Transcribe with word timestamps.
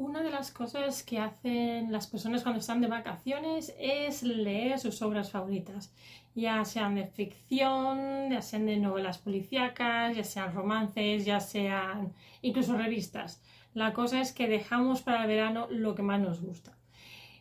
Una 0.00 0.22
de 0.22 0.30
las 0.30 0.50
cosas 0.50 1.02
que 1.02 1.18
hacen 1.18 1.92
las 1.92 2.06
personas 2.06 2.42
cuando 2.42 2.60
están 2.60 2.80
de 2.80 2.86
vacaciones 2.86 3.74
es 3.78 4.22
leer 4.22 4.78
sus 4.78 5.02
obras 5.02 5.30
favoritas, 5.30 5.92
ya 6.34 6.64
sean 6.64 6.94
de 6.94 7.06
ficción, 7.06 8.30
ya 8.30 8.40
sean 8.40 8.64
de 8.64 8.78
novelas 8.78 9.18
policíacas, 9.18 10.16
ya 10.16 10.24
sean 10.24 10.54
romances, 10.54 11.26
ya 11.26 11.38
sean 11.38 12.14
incluso 12.40 12.78
revistas. 12.78 13.42
La 13.74 13.92
cosa 13.92 14.22
es 14.22 14.32
que 14.32 14.48
dejamos 14.48 15.02
para 15.02 15.20
el 15.20 15.28
verano 15.28 15.66
lo 15.68 15.94
que 15.94 16.02
más 16.02 16.18
nos 16.18 16.40
gusta. 16.40 16.79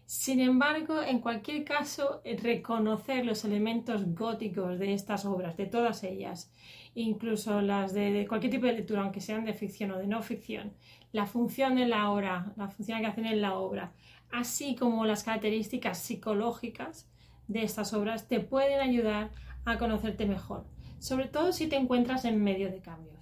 Sin 0.09 0.39
embargo, 0.39 1.03
en 1.03 1.19
cualquier 1.19 1.63
caso, 1.63 2.23
reconocer 2.41 3.27
los 3.27 3.45
elementos 3.45 4.15
góticos 4.15 4.79
de 4.79 4.95
estas 4.95 5.23
obras, 5.23 5.55
de 5.55 5.67
todas 5.67 6.03
ellas, 6.03 6.51
incluso 6.95 7.61
las 7.61 7.93
de, 7.93 8.25
cualquier 8.27 8.53
tipo 8.53 8.65
de 8.65 8.73
lectura, 8.73 9.03
aunque 9.03 9.21
sean 9.21 9.45
de 9.45 9.53
ficción 9.53 9.91
o 9.91 9.99
de 9.99 10.07
no 10.07 10.23
ficción, 10.23 10.73
la 11.11 11.27
función 11.27 11.75
de 11.75 11.85
la 11.85 12.09
obra, 12.09 12.53
la 12.55 12.69
función 12.69 13.01
que 13.01 13.05
hacen 13.05 13.27
en 13.27 13.39
la 13.39 13.53
obra, 13.53 13.91
así 14.31 14.75
como 14.75 15.05
las 15.05 15.23
características 15.23 15.99
psicológicas 15.99 17.07
de 17.47 17.61
estas 17.61 17.93
obras, 17.93 18.27
te 18.27 18.39
pueden 18.39 18.79
ayudar 18.79 19.29
a 19.63 19.77
conocerte 19.77 20.25
mejor, 20.25 20.65
sobre 20.97 21.27
todo 21.27 21.51
si 21.51 21.67
te 21.67 21.75
encuentras 21.75 22.25
en 22.25 22.43
medio 22.43 22.71
de 22.71 22.81
cambios. 22.81 23.18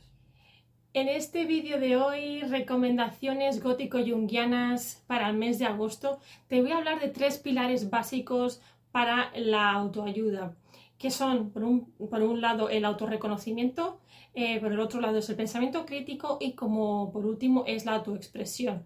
En 0.93 1.09
este 1.09 1.45
vídeo 1.45 1.79
de 1.79 1.97
hoy, 1.97 2.41
recomendaciones 2.41 3.61
gótico-jungianas 3.61 5.03
para 5.05 5.29
el 5.29 5.37
mes 5.37 5.59
de 5.59 5.65
agosto, 5.65 6.19
te 6.47 6.61
voy 6.61 6.71
a 6.71 6.77
hablar 6.77 6.99
de 6.99 7.09
tres 7.09 7.37
pilares 7.37 7.89
básicos 7.89 8.61
para 8.91 9.31
la 9.35 9.71
autoayuda, 9.71 10.55
que 10.97 11.11
son, 11.11 11.51
por 11.51 11.63
un, 11.63 12.41
lado, 12.41 12.69
el 12.69 12.83
autorreconocimiento, 12.85 13.99
eh, 14.33 14.59
por 14.59 14.71
el 14.71 14.79
otro 14.79 14.99
lado 15.01 15.19
es 15.19 15.29
el 15.29 15.35
pensamiento 15.35 15.85
crítico 15.85 16.37
y 16.39 16.53
como 16.53 17.11
por 17.11 17.25
último 17.25 17.63
es 17.67 17.85
la 17.85 17.95
autoexpresión. 17.95 18.83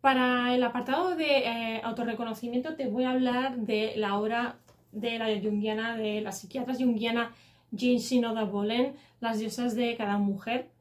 Para 0.00 0.54
el 0.54 0.62
apartado 0.62 1.14
de 1.14 1.38
eh, 1.38 1.80
autorreconocimiento 1.84 2.74
te 2.74 2.88
voy 2.88 3.04
a 3.04 3.10
hablar 3.10 3.58
de 3.58 3.92
la 3.96 4.18
obra 4.18 4.56
de 4.92 5.18
la 5.18 5.26
jungiana, 5.40 5.96
de 5.96 6.20
la 6.20 6.32
psiquiatra 6.32 6.74
jungiana 6.74 7.32
Jean 7.70 7.98
Shinoda 7.98 8.44
Bolen, 8.44 8.96
Las 9.20 9.38
diosas 9.38 9.74
de 9.74 9.96
cada 9.96 10.18
mujer, 10.18 10.73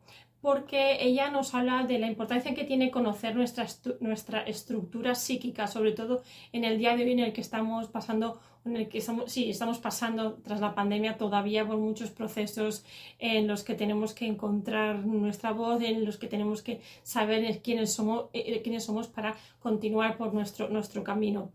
porque 0.44 0.97
ella 0.99 1.31
nos 1.31 1.55
habla 1.55 1.83
de 1.83 1.99
la 1.99 2.08
importancia 2.08 2.53
que 2.53 2.66
tiene 2.66 2.91
conocer 2.91 3.33
nuestra, 3.33 4.41
estructura 4.41 5.16
psíquica, 5.16 5.67
sobre 5.67 5.94
todo 5.94 6.22
en 6.52 6.66
el 6.66 6.77
día 6.77 6.97
de 6.97 7.05
hoy 7.05 7.13
en 7.13 7.19
el 7.19 7.31
que 7.31 7.39
estamos 7.39 7.88
pasando, 7.88 8.41
en 8.66 8.75
el 8.75 8.89
que 8.89 8.97
estamos, 8.97 9.31
sí, 9.31 9.50
estamos 9.50 9.77
pasando 9.77 10.33
tras 10.44 10.59
la 10.59 10.75
pandemia 10.75 11.17
todavía 11.17 11.66
por 11.66 11.77
muchos 11.77 12.09
procesos 12.09 12.83
en 13.19 13.47
los 13.47 13.63
que 13.63 13.73
tenemos 13.73 14.13
que 14.13 14.25
encontrar 14.25 15.05
nuestra 15.05 15.53
voz, 15.53 15.81
en 15.81 16.03
los 16.03 16.17
que 16.17 16.27
tenemos 16.27 16.61
que 16.61 16.81
saber 17.03 17.61
quiénes 17.61 17.94
somos, 17.94 18.25
eh, 18.33 18.80
somos 18.81 19.07
para 19.07 19.38
continuar 19.61 20.17
por 20.17 20.33
nuestro, 20.33 20.67
nuestro 20.67 21.05
camino 21.05 21.53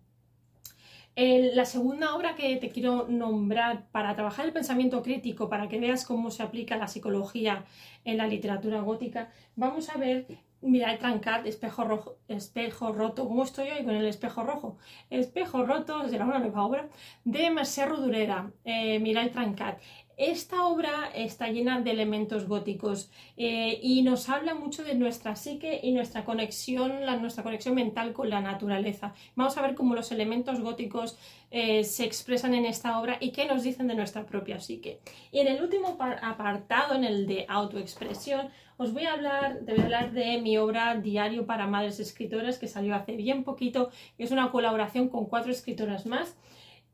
la 1.17 1.64
segunda 1.64 2.14
obra 2.14 2.37
que 2.37 2.56
te 2.56 2.70
quiero 2.70 3.06
nombrar 3.09 3.89
para 3.91 4.14
trabajar 4.14 4.47
el 4.47 4.53
pensamiento 4.53 5.03
crítico, 5.03 5.48
para 5.48 5.69
que 5.69 5.81
veas 5.81 6.05
cómo 6.05 6.31
se 6.31 6.42
aplica 6.42 6.77
la 6.77 6.89
psicología 6.89 7.64
en 8.05 8.19
la 8.19 8.27
literatura 8.27 8.81
gótica, 8.81 9.31
vamos 9.56 9.89
a 9.89 9.98
ver 9.98 10.27
Mira 10.61 10.92
el 10.92 10.98
trancat, 10.98 11.47
espejo, 11.47 11.84
rojo, 11.84 12.17
espejo 12.27 12.92
roto. 12.92 13.29
¿Cómo 13.29 13.45
estoy 13.45 13.69
hoy 13.70 13.84
con 13.84 13.95
el 13.95 14.06
espejo 14.06 14.42
rojo? 14.42 14.77
Espejo 15.09 15.64
roto, 15.64 16.09
será 16.09 16.25
una 16.25 16.41
nueva 16.41 16.64
obra, 16.64 16.89
de 17.25 17.51
Mercè 17.51 17.86
Rodoreda. 17.86 18.51
Eh, 18.64 18.98
mira 18.98 19.23
el 19.23 19.31
trancat. 19.31 19.81
Esta 20.19 20.66
obra 20.66 21.12
está 21.14 21.47
llena 21.47 21.80
de 21.80 21.92
elementos 21.92 22.48
góticos 22.48 23.08
eh, 23.36 23.78
y 23.80 24.02
nos 24.02 24.28
habla 24.28 24.52
mucho 24.52 24.83
de 24.83 24.97
nuestra 24.97 25.36
psique 25.36 25.78
y 25.80 25.92
nuestra 25.92 26.24
conexión, 26.24 27.06
la, 27.06 27.14
nuestra 27.14 27.44
conexión 27.44 27.77
mental 27.77 28.12
con 28.12 28.28
la 28.28 28.41
naturaleza. 28.41 29.14
Vamos 29.36 29.56
a 29.56 29.62
ver 29.62 29.77
cómo 29.77 29.94
los 29.94 30.11
elementos 30.11 30.58
góticos 30.58 31.16
eh, 31.52 31.84
se 31.84 32.05
expresan 32.05 32.55
en 32.55 32.66
esta 32.66 32.98
obra 32.98 33.19
y 33.20 33.30
qué 33.30 33.46
nos 33.46 33.62
dicen 33.62 33.86
de 33.86 33.94
nuestra 33.94 34.27
propia 34.27 34.58
psique. 34.58 34.98
Y 35.30 35.39
en 35.39 35.46
el 35.46 35.62
último 35.62 35.96
apartado, 36.20 36.96
en 36.96 37.05
el 37.05 37.28
de 37.28 37.46
autoexpresión, 37.48 38.48
os 38.77 38.92
voy 38.92 39.05
a 39.05 39.12
hablar, 39.12 39.61
te 39.64 39.73
voy 39.73 39.83
a 39.83 39.84
hablar 39.84 40.11
de 40.11 40.40
mi 40.40 40.58
obra 40.58 40.96
Diario 40.96 41.46
para 41.46 41.68
Madres 41.68 42.01
Escritoras 42.01 42.58
que 42.58 42.67
salió 42.67 42.96
hace 42.96 43.14
bien 43.14 43.45
poquito. 43.45 43.90
Es 44.18 44.33
una 44.33 44.51
colaboración 44.51 45.08
con 45.11 45.27
cuatro 45.27 45.52
escritoras 45.52 46.07
más. 46.07 46.36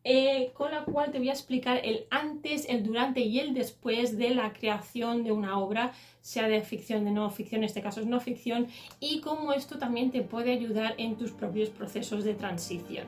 Eh, 0.06 0.52
con 0.52 0.70
la 0.70 0.84
cual 0.84 1.10
te 1.10 1.18
voy 1.18 1.30
a 1.30 1.32
explicar 1.32 1.80
el 1.82 2.04
antes, 2.10 2.66
el 2.68 2.82
durante 2.82 3.20
y 3.20 3.40
el 3.40 3.54
después 3.54 4.18
de 4.18 4.34
la 4.34 4.52
creación 4.52 5.24
de 5.24 5.32
una 5.32 5.58
obra, 5.58 5.92
sea 6.20 6.46
de 6.46 6.60
ficción, 6.60 7.06
de 7.06 7.10
no 7.10 7.30
ficción, 7.30 7.62
en 7.62 7.64
este 7.64 7.80
caso 7.80 8.00
es 8.00 8.06
no 8.06 8.20
ficción, 8.20 8.66
y 9.00 9.22
cómo 9.22 9.54
esto 9.54 9.78
también 9.78 10.10
te 10.10 10.20
puede 10.20 10.52
ayudar 10.52 10.94
en 10.98 11.16
tus 11.16 11.30
propios 11.30 11.70
procesos 11.70 12.22
de 12.22 12.34
transición. 12.34 13.06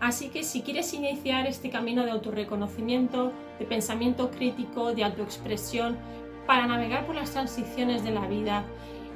Así 0.00 0.28
que 0.28 0.44
si 0.44 0.60
quieres 0.60 0.92
iniciar 0.92 1.46
este 1.46 1.70
camino 1.70 2.04
de 2.04 2.10
autorreconocimiento, 2.10 3.32
de 3.58 3.64
pensamiento 3.64 4.30
crítico, 4.30 4.94
de 4.94 5.04
autoexpresión, 5.04 5.96
para 6.46 6.66
navegar 6.66 7.06
por 7.06 7.14
las 7.14 7.30
transiciones 7.30 8.04
de 8.04 8.10
la 8.10 8.26
vida 8.26 8.64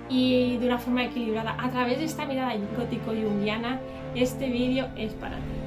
y 0.09 0.57
de 0.57 0.67
una 0.67 0.79
forma 0.79 1.05
equilibrada 1.05 1.57
a 1.63 1.71
través 1.71 1.99
de 1.99 2.07
esta 2.07 2.25
mirada 2.25 2.57
gótico-jungiana, 2.77 3.81
este 4.15 4.49
vídeo 4.49 4.89
es 4.97 5.13
para 5.13 5.37
ti. 5.37 5.62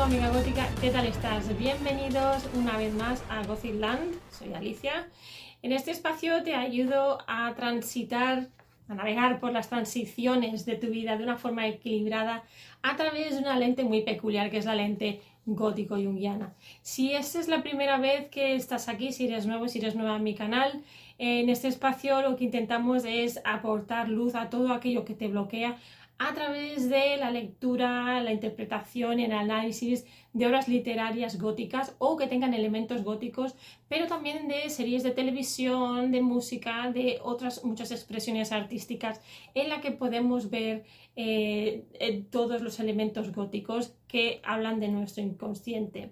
Gótico, 0.00 0.02
amiga 0.02 0.30
gótica, 0.30 0.68
¿qué 0.80 0.90
tal 0.90 1.06
estás? 1.06 1.58
Bienvenidos 1.58 2.48
una 2.54 2.78
vez 2.78 2.94
más 2.94 3.22
a 3.28 3.44
Gothicland, 3.44 4.14
soy 4.30 4.54
Alicia. 4.54 5.08
En 5.62 5.72
este 5.72 5.90
espacio 5.90 6.42
te 6.42 6.54
ayudo 6.54 7.18
a 7.26 7.54
transitar, 7.54 8.48
a 8.88 8.94
navegar 8.94 9.40
por 9.40 9.52
las 9.52 9.68
transiciones 9.68 10.64
de 10.64 10.76
tu 10.76 10.88
vida 10.88 11.16
de 11.16 11.24
una 11.24 11.36
forma 11.36 11.66
equilibrada 11.66 12.44
a 12.82 12.96
través 12.96 13.34
de 13.34 13.42
una 13.42 13.58
lente 13.58 13.84
muy 13.84 14.02
peculiar 14.02 14.50
que 14.50 14.58
es 14.58 14.64
la 14.64 14.74
lente 14.74 15.20
gótico-jungiana. 15.44 16.54
Si 16.82 17.12
esta 17.12 17.40
es 17.40 17.48
la 17.48 17.62
primera 17.62 17.98
vez 17.98 18.28
que 18.28 18.54
estás 18.54 18.88
aquí, 18.88 19.12
si 19.12 19.26
eres 19.26 19.46
nuevo, 19.46 19.68
si 19.68 19.80
eres 19.80 19.96
nueva 19.96 20.16
en 20.16 20.22
mi 20.22 20.34
canal, 20.34 20.82
en 21.18 21.50
este 21.50 21.68
espacio 21.68 22.22
lo 22.22 22.36
que 22.36 22.44
intentamos 22.44 23.04
es 23.04 23.40
aportar 23.44 24.08
luz 24.08 24.34
a 24.34 24.48
todo 24.48 24.72
aquello 24.72 25.04
que 25.04 25.14
te 25.14 25.28
bloquea 25.28 25.76
a 26.20 26.34
través 26.34 26.90
de 26.90 27.16
la 27.16 27.30
lectura, 27.30 28.22
la 28.22 28.30
interpretación 28.30 29.18
y 29.18 29.24
el 29.24 29.32
análisis 29.32 30.04
de 30.34 30.46
obras 30.46 30.68
literarias 30.68 31.40
góticas 31.40 31.94
o 31.98 32.18
que 32.18 32.26
tengan 32.26 32.52
elementos 32.52 33.02
góticos, 33.02 33.54
pero 33.88 34.06
también 34.06 34.46
de 34.46 34.68
series 34.68 35.02
de 35.02 35.12
televisión, 35.12 36.12
de 36.12 36.20
música, 36.20 36.92
de 36.92 37.20
otras 37.22 37.64
muchas 37.64 37.90
expresiones 37.90 38.52
artísticas 38.52 39.22
en 39.54 39.70
la 39.70 39.80
que 39.80 39.92
podemos 39.92 40.50
ver 40.50 40.84
eh, 41.16 41.84
eh, 41.94 42.22
todos 42.30 42.60
los 42.60 42.80
elementos 42.80 43.32
góticos 43.32 43.94
que 44.06 44.42
hablan 44.44 44.78
de 44.78 44.88
nuestro 44.88 45.22
inconsciente. 45.22 46.10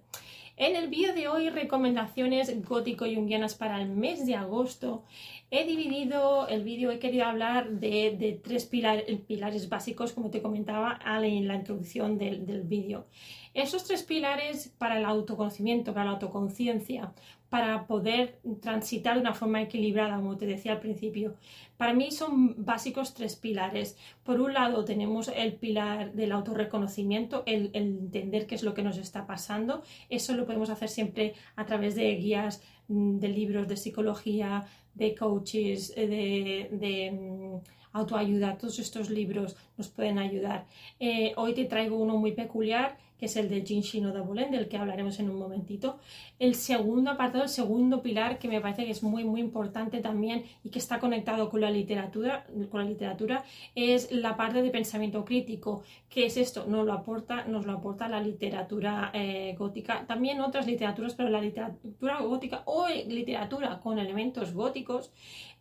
En 0.61 0.75
el 0.75 0.89
vídeo 0.89 1.15
de 1.15 1.29
hoy, 1.29 1.51
recomendaciones 1.51 2.53
gótico-jungianas 2.65 3.55
para 3.55 3.81
el 3.81 3.91
mes 3.91 4.27
de 4.27 4.35
agosto. 4.35 5.05
He 5.53 5.65
dividido 5.65 6.49
el 6.49 6.65
vídeo, 6.65 6.91
he 6.91 6.99
querido 6.99 7.27
hablar 7.27 7.71
de, 7.71 8.41
tres 8.43 8.67
pilares 8.67 9.69
básicos, 9.69 10.13
como 10.13 10.31
te 10.31 10.43
comentaba 10.43 10.99
en 11.23 11.47
la 11.47 11.55
introducción 11.55 12.19
del, 12.19 12.45
del 12.45 12.63
vídeo. 12.63 13.07
Esos 13.55 13.85
tres 13.85 14.03
pilares 14.03 14.75
para 14.79 14.99
el 14.99 15.05
autoconocimiento, 15.05 15.95
para 15.95 16.07
la 16.07 16.11
autoconciencia, 16.13 17.13
para 17.49 17.87
poder 17.87 18.39
transitar 18.61 19.15
de 19.15 19.21
una 19.21 19.35
forma 19.35 19.63
equilibrada, 19.63 20.17
como 20.17 20.37
te 20.37 20.47
decía 20.47 20.73
al 20.73 20.81
principio. 20.81 21.35
Para 21.79 21.95
mí 21.95 22.11
son 22.11 22.65
básicos 22.65 23.15
tres 23.15 23.37
pilares. 23.37 23.97
Por 24.23 24.41
un 24.41 24.53
lado 24.53 24.85
tenemos 24.85 25.29
el 25.29 25.55
pilar 25.55 26.13
del 26.13 26.33
autorreconocimiento, 26.33 27.45
el, 27.47 27.71
entender 27.73 28.47
qué 28.47 28.55
es 28.55 28.63
lo 28.63 28.75
que 28.75 28.83
nos 28.83 28.99
está 28.99 29.27
pasando. 29.27 29.83
Eso 30.11 30.35
lo 30.35 30.45
podemos 30.45 30.71
hacer 30.71 30.89
siempre 30.89 31.35
a 31.57 31.65
través 31.65 31.95
de 31.95 32.15
guías, 32.17 32.63
mm, 32.89 33.19
de 33.19 33.29
libros 33.29 33.69
de 33.69 33.77
psicología, 33.77 34.67
de 34.95 35.15
coaches, 35.15 35.93
eh, 35.97 36.07
de, 36.07 36.77
de 36.77 37.13
mm, 37.13 37.61
autoayuda. 37.99 38.59
Todos 38.59 38.79
estos 38.79 39.11
libros 39.11 39.57
nos 39.77 39.89
pueden 39.89 40.19
ayudar. 40.19 40.67
Eh, 41.01 41.33
hoy 41.37 41.55
te 41.55 41.65
traigo 41.65 41.97
uno 41.97 42.17
muy 42.17 42.33
peculiar 42.33 42.97
que 43.19 43.27
es 43.27 43.37
el 43.37 43.49
de 43.49 43.63
Jin 43.63 43.83
Shinoda 43.83 44.23
Bolen, 44.23 44.51
del 44.51 44.69
que 44.69 44.77
hablaremos 44.77 45.19
en 45.19 45.29
un 45.29 45.39
momentito. 45.39 45.99
El 46.39 46.55
segundo 46.55 47.11
apartado, 47.11 47.45
el 47.45 47.51
segundo 47.51 48.01
pilar 48.01 48.39
que 48.39 48.49
me 48.49 48.61
parece 48.61 48.85
que 48.85 48.93
es 48.93 49.03
muy 49.03 49.25
muy 49.25 49.41
importante 49.41 50.01
también 50.01 50.45
y 50.63 50.71
que 50.71 50.79
está 50.79 51.01
conectado 51.01 51.51
con 51.51 51.61
la 51.61 51.71
literatura, 51.71 52.47
con 52.71 52.81
la 52.81 52.89
literatura 52.89 53.45
es 53.75 54.13
la 54.13 54.37
parte 54.37 54.63
de 54.63 54.71
pensamiento 54.71 55.25
crítico. 55.25 55.83
¿Qué 56.09 56.27
es 56.27 56.37
esto? 56.37 56.67
Nos 56.67 56.87
lo 56.87 56.93
aporta, 56.93 57.45
nos 57.45 57.67
lo 57.67 57.73
aporta 57.73 58.09
la 58.09 58.21
literatura 58.21 59.11
eh, 59.13 59.55
gótica, 59.59 60.07
también 60.07 60.41
otras 60.41 60.67
literaturas, 60.67 61.15
pero 61.15 61.29
la 61.29 61.41
literatura 61.41 62.21
gótica 62.21 62.63
o 62.67 62.87
literatura 62.89 63.81
con 63.81 63.99
elementos 63.99 64.53
góticos 64.53 65.11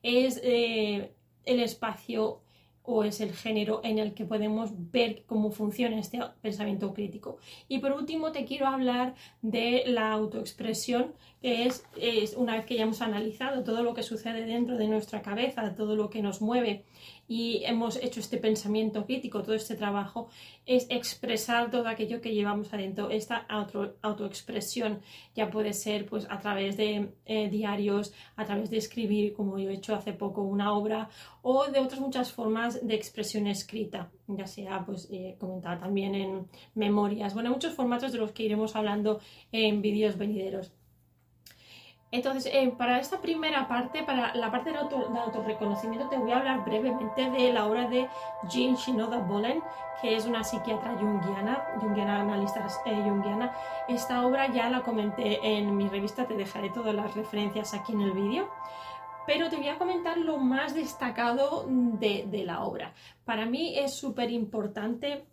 es 0.03 0.39
eh, 0.43 1.11
el 1.47 1.59
espacio 1.59 2.41
o 2.89 3.03
es 3.03 3.19
el 3.19 3.33
género 3.33 3.81
en 3.83 3.99
el 3.99 4.13
que 4.13 4.23
podemos 4.23 4.71
ver 4.91 5.23
cómo 5.25 5.51
funciona 5.51 5.99
este 5.99 6.19
pensamiento 6.41 6.93
crítico. 6.93 7.37
Y 7.67 7.79
por 7.79 7.91
último 7.91 8.31
te 8.31 8.45
quiero 8.45 8.65
hablar 8.65 9.13
de 9.41 9.83
la 9.87 10.13
autoexpresión, 10.13 11.11
que 11.41 11.65
es, 11.65 11.83
es, 11.97 12.33
una 12.35 12.55
vez 12.55 12.65
que 12.65 12.75
ya 12.75 12.83
hemos 12.83 13.01
analizado 13.01 13.65
todo 13.65 13.83
lo 13.83 13.93
que 13.93 14.03
sucede 14.03 14.45
dentro 14.45 14.77
de 14.77 14.87
nuestra 14.87 15.21
cabeza, 15.21 15.75
todo 15.75 15.97
lo 15.97 16.09
que 16.09 16.21
nos 16.21 16.41
mueve 16.41 16.85
y 17.27 17.63
hemos 17.65 17.97
hecho 17.97 18.19
este 18.19 18.37
pensamiento 18.37 19.05
crítico, 19.05 19.43
todo 19.43 19.55
este 19.55 19.75
trabajo, 19.75 20.29
es 20.65 20.87
expresar 20.89 21.69
todo 21.69 21.87
aquello 21.87 22.21
que 22.21 22.33
llevamos 22.33 22.73
adentro. 22.73 23.09
Esta 23.09 23.37
auto, 23.37 23.95
autoexpresión 24.01 25.01
ya 25.35 25.49
puede 25.49 25.73
ser 25.73 26.05
pues, 26.05 26.25
a 26.29 26.39
través 26.39 26.77
de 26.77 27.11
eh, 27.25 27.49
diarios, 27.49 28.13
a 28.35 28.45
través 28.45 28.69
de 28.69 28.77
escribir, 28.77 29.33
como 29.33 29.59
yo 29.59 29.69
he 29.69 29.73
hecho 29.73 29.95
hace 29.95 30.13
poco 30.13 30.41
una 30.41 30.73
obra, 30.73 31.09
o 31.41 31.65
de 31.65 31.79
otras 31.79 31.99
muchas 31.99 32.31
formas 32.31 32.85
de 32.85 32.95
expresión 32.95 33.47
escrita, 33.47 34.09
ya 34.27 34.47
sea 34.47 34.85
pues, 34.85 35.07
eh, 35.11 35.35
comentada 35.39 35.79
también 35.79 36.15
en 36.15 36.47
memorias, 36.75 37.33
bueno, 37.33 37.51
muchos 37.51 37.73
formatos 37.73 38.11
de 38.11 38.19
los 38.19 38.31
que 38.31 38.43
iremos 38.43 38.75
hablando 38.75 39.19
en 39.51 39.81
vídeos 39.81 40.17
venideros. 40.17 40.76
Entonces, 42.09 42.49
eh, 42.53 42.73
para 42.77 42.99
esta 42.99 43.19
primera 43.19 43.67
parte, 43.67 44.01
para 44.03 44.33
la 44.33 44.49
parte 44.49 44.69
del, 44.69 44.79
auto, 44.79 45.11
autorreconocimiento, 45.25 46.07
te 46.07 46.17
voy 46.17 46.31
a 46.31 46.37
hablar 46.37 46.63
brevemente 46.63 47.29
de 47.29 47.51
la 47.51 47.65
obra 47.65 47.89
de 47.89 48.07
Jean 48.47 48.75
Shinoda 48.75 49.17
Bolen, 49.17 49.61
que 50.01 50.15
es 50.15 50.25
una 50.25 50.43
psiquiatra 50.43 50.95
junguiana, 50.97 51.65
junguiana 51.81 52.21
analista 52.21 52.65
eh, 52.85 53.01
junguiana. 53.03 53.51
Esta 53.89 54.25
obra 54.25 54.51
ya 54.53 54.69
la 54.69 54.83
comenté 54.83 55.45
en 55.45 55.75
mi 55.75 55.89
revista, 55.89 56.25
te 56.25 56.35
dejaré 56.35 56.69
todas 56.69 56.95
las 56.95 57.13
referencias 57.13 57.73
aquí 57.73 57.91
en 57.91 58.01
el 58.01 58.11
vídeo. 58.11 58.49
Pero 59.25 59.49
te 59.49 59.57
voy 59.57 59.67
a 59.67 59.77
comentar 59.77 60.17
lo 60.17 60.37
más 60.37 60.73
destacado 60.73 61.65
de, 61.67 62.25
de 62.27 62.45
la 62.45 62.63
obra. 62.63 62.93
Para 63.25 63.45
mí 63.45 63.77
es 63.77 63.93
súper 63.93 64.31
importante 64.31 65.25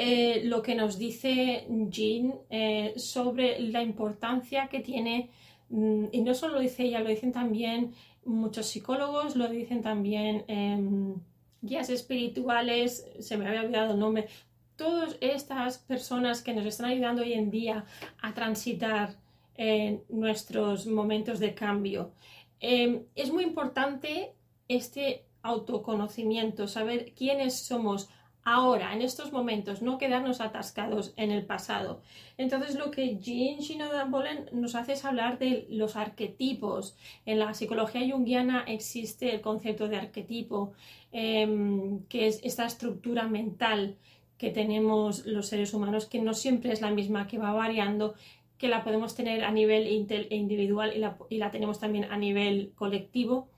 eh, 0.00 0.42
lo 0.44 0.62
que 0.62 0.76
nos 0.76 0.96
dice 0.96 1.66
Jean 1.90 2.32
eh, 2.50 2.94
sobre 2.96 3.58
la 3.58 3.82
importancia 3.82 4.68
que 4.68 4.78
tiene, 4.78 5.30
mm, 5.70 6.04
y 6.12 6.20
no 6.20 6.34
solo 6.34 6.54
lo 6.54 6.60
dice 6.60 6.84
ella, 6.84 7.00
lo 7.00 7.08
dicen 7.10 7.32
también 7.32 7.94
muchos 8.24 8.66
psicólogos, 8.66 9.34
lo 9.34 9.48
dicen 9.48 9.82
también 9.82 10.44
em, 10.46 11.16
guías 11.62 11.90
espirituales, 11.90 13.06
se 13.18 13.36
me 13.36 13.48
había 13.48 13.62
olvidado 13.62 13.94
el 13.94 13.98
nombre, 13.98 14.28
todas 14.76 15.16
estas 15.20 15.78
personas 15.78 16.42
que 16.42 16.54
nos 16.54 16.64
están 16.64 16.86
ayudando 16.86 17.22
hoy 17.22 17.32
en 17.32 17.50
día 17.50 17.84
a 18.22 18.32
transitar 18.34 19.16
eh, 19.56 20.04
nuestros 20.08 20.86
momentos 20.86 21.40
de 21.40 21.54
cambio. 21.54 22.12
Em, 22.60 23.02
es 23.16 23.32
muy 23.32 23.42
importante 23.42 24.32
este 24.68 25.24
autoconocimiento, 25.42 26.68
saber 26.68 27.12
quiénes 27.14 27.66
somos, 27.66 28.08
ahora, 28.54 28.94
en 28.94 29.02
estos 29.02 29.32
momentos, 29.32 29.82
no 29.82 29.98
quedarnos 29.98 30.40
atascados 30.40 31.12
en 31.16 31.30
el 31.30 31.44
pasado. 31.44 32.02
Entonces, 32.36 32.76
lo 32.76 32.90
que 32.90 33.18
Jean 33.18 33.58
Shinoda 33.58 34.04
Bolen 34.04 34.46
nos 34.52 34.74
hace 34.74 34.92
es 34.92 35.04
hablar 35.04 35.38
de 35.38 35.66
los 35.70 35.96
arquetipos. 35.96 36.96
En 37.26 37.38
la 37.38 37.54
psicología 37.54 38.08
junguiana 38.10 38.64
existe 38.66 39.34
el 39.34 39.40
concepto 39.40 39.88
de 39.88 39.96
arquetipo, 39.96 40.72
em, 41.12 42.04
que 42.08 42.26
es 42.26 42.40
esta 42.42 42.66
estructura 42.66 43.26
mental 43.28 43.96
que 44.38 44.50
tenemos 44.50 45.26
los 45.26 45.48
seres 45.48 45.74
humanos, 45.74 46.06
que 46.06 46.20
no 46.20 46.32
siempre 46.32 46.72
es 46.72 46.80
la 46.80 46.90
misma, 46.90 47.26
que 47.26 47.38
va 47.38 47.52
variando, 47.52 48.14
que 48.56 48.68
la 48.68 48.84
podemos 48.84 49.14
tener 49.14 49.44
a 49.44 49.50
nivel 49.50 49.86
individual 50.30 50.92
y 51.30 51.38
la, 51.38 51.50
tenemos 51.50 51.78
también 51.78 52.04
a 52.04 52.16
nivel 52.16 52.72
colectivo. 52.76 53.48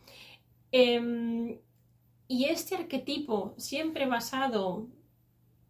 Em, 0.73 1.59
y 2.31 2.45
este 2.45 2.77
arquetipo, 2.77 3.55
siempre 3.57 4.07
basado 4.07 4.87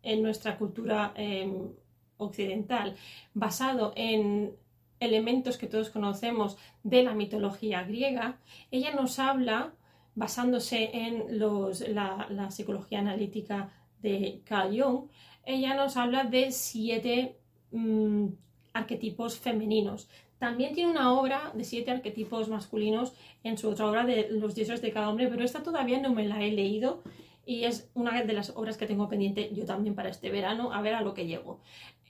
en 0.02 0.22
nuestra 0.22 0.58
cultura 0.58 1.14
em, 1.16 1.70
occidental, 2.18 2.96
basado 3.32 3.94
en 3.96 4.54
elementos 5.00 5.56
que 5.56 5.66
todos 5.66 5.88
conocemos 5.88 6.58
de 6.82 7.02
la 7.02 7.14
mitología 7.14 7.82
griega, 7.84 8.40
ella 8.70 8.94
nos 8.94 9.18
habla, 9.18 9.72
basándose 10.14 10.90
en 10.92 11.38
la, 11.38 12.50
psicología 12.50 12.98
analítica 12.98 13.72
de 14.02 14.42
Carl 14.44 14.78
Jung, 14.78 15.08
ella 15.46 15.72
nos 15.72 15.96
habla 15.96 16.24
de 16.24 16.52
siete 16.52 17.38
mm, 17.70 18.26
arquetipos 18.74 19.38
femeninos, 19.38 20.10
también 20.40 20.72
tiene 20.72 20.90
una 20.90 21.12
obra 21.12 21.52
de 21.54 21.64
siete 21.64 21.90
arquetipos 21.90 22.48
masculinos 22.48 23.12
en 23.44 23.58
su 23.58 23.68
otra 23.68 23.86
obra 23.86 24.06
de 24.06 24.30
los 24.30 24.54
dioses 24.54 24.80
de 24.80 24.90
cada 24.90 25.10
hombre, 25.10 25.28
pero 25.28 25.44
esta 25.44 25.62
todavía 25.62 26.00
no 26.00 26.14
me 26.14 26.26
la 26.26 26.42
he 26.42 26.50
leído 26.50 27.02
y 27.44 27.64
es 27.64 27.90
una 27.92 28.22
de 28.22 28.32
las 28.32 28.48
obras 28.56 28.78
que 28.78 28.86
tengo 28.86 29.06
pendiente 29.06 29.50
yo 29.54 29.66
también 29.66 29.94
para 29.94 30.08
este 30.08 30.30
verano, 30.30 30.72
a 30.72 30.80
ver 30.80 30.94
a 30.94 31.02
lo 31.02 31.12
que 31.12 31.26
llego. 31.26 31.60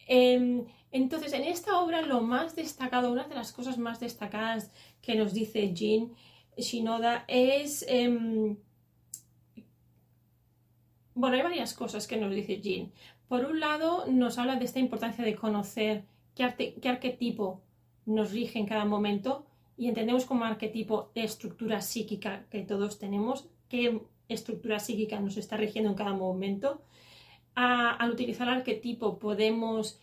Em, 0.07 0.65
entonces, 0.93 1.33
en 1.33 1.43
esta 1.43 1.81
obra 1.81 2.03
lo 2.03 2.21
más 2.21 2.55
destacado, 2.55 3.11
una 3.11 3.27
de 3.27 3.35
las 3.35 3.53
cosas 3.53 3.79
más 3.79 3.99
destacadas 3.99 4.71
que 5.03 5.17
nos 5.17 5.35
dice 5.35 5.75
Jean 5.75 6.13
Shinoda 6.57 7.25
es... 7.27 7.85
Em, 7.89 8.59
bueno, 11.15 11.35
hay 11.35 11.43
varias 11.43 11.75
cosas 11.75 12.07
que 12.07 12.17
nos 12.17 12.33
dice 12.33 12.61
Jean. 12.61 12.93
Por 13.27 13.45
un 13.45 13.59
lado, 13.59 14.07
nos 14.07 14.39
habla 14.39 14.55
de 14.55 14.67
esta 14.67 14.79
importancia 14.79 15.25
de 15.25 15.35
conocer 15.35 16.05
qué, 16.37 16.77
qué 16.81 16.89
arquetipo 16.89 17.61
nos 18.11 18.33
rige 18.33 18.59
en 18.59 18.67
cada 18.67 18.85
momento 18.85 19.47
y 19.77 19.89
entendemos 19.89 20.25
como 20.25 20.45
arquetipo 20.45 21.11
de 21.15 21.25
estructura 21.25 21.81
psíquica 21.81 22.45
que 22.51 22.63
todos 22.63 22.99
tenemos, 22.99 23.49
qué 23.69 24.01
estructura 24.29 24.79
psíquica 24.79 25.21
nos 25.21 25.37
está 25.37 25.57
rigiendo 25.57 25.91
en 25.91 25.97
cada 25.97 26.13
momento. 26.13 26.83
al 27.55 28.11
utilizar 28.11 28.49
arquetipo 28.49 29.19
podemos 29.19 30.01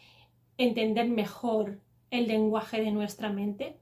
entender 0.57 1.07
mejor 1.09 1.79
el 2.11 2.27
lenguaje 2.27 2.81
de 2.81 2.91
nuestra 2.91 3.29
mente 3.29 3.77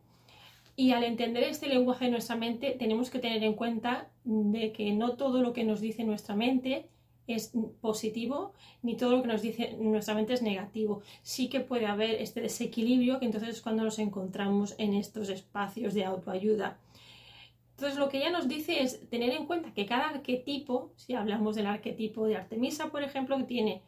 y 0.76 0.92
al 0.92 1.04
entender 1.04 1.44
este 1.44 1.68
lenguaje 1.68 2.06
de 2.06 2.12
nuestra 2.12 2.36
mente 2.36 2.76
tenemos 2.78 3.10
que 3.10 3.20
tener 3.20 3.44
en 3.44 3.54
cuenta 3.54 4.10
de 4.24 4.72
que 4.72 4.92
no 4.92 5.16
todo 5.16 5.42
lo 5.42 5.54
que 5.54 5.64
nos 5.64 5.82
dice 5.82 6.04
nuestra 6.04 6.36
mente 6.36 6.90
es 7.28 7.52
positivo, 7.82 8.54
ni 8.84 8.96
todo 8.96 9.12
lo 9.12 9.22
que 9.22 9.28
nos 9.28 9.42
dice 9.42 9.76
nuestra 9.80 10.14
mente 10.14 10.34
es 10.34 10.42
negativo. 10.42 11.02
Sí 11.22 11.50
que 11.50 11.60
puede 11.60 11.86
haber 11.86 12.22
este 12.22 12.42
desequilibrio 12.42 13.20
que 13.20 13.26
entonces 13.26 13.50
es 13.50 13.62
cuando 13.62 13.84
nos 13.84 14.00
encontramos 14.00 14.76
en 14.78 14.94
estos 14.94 15.30
espacios 15.30 15.94
de 15.94 16.06
autoayuda. 16.06 16.78
Entonces 17.72 18.00
lo 18.00 18.10
que 18.10 18.20
ella 18.20 18.32
nos 18.32 18.48
dice 18.48 18.82
es 18.82 19.10
tener 19.10 19.32
en 19.32 19.46
cuenta 19.48 19.74
que 19.74 19.86
cada 19.86 20.10
arquetipo, 20.10 20.92
si 20.96 21.14
hablamos 21.14 21.56
del 21.56 21.68
arquetipo 21.68 22.26
de 22.26 22.38
Artemisa, 22.38 22.90
por 22.90 23.04
ejemplo, 23.04 23.44
tiene 23.46 23.82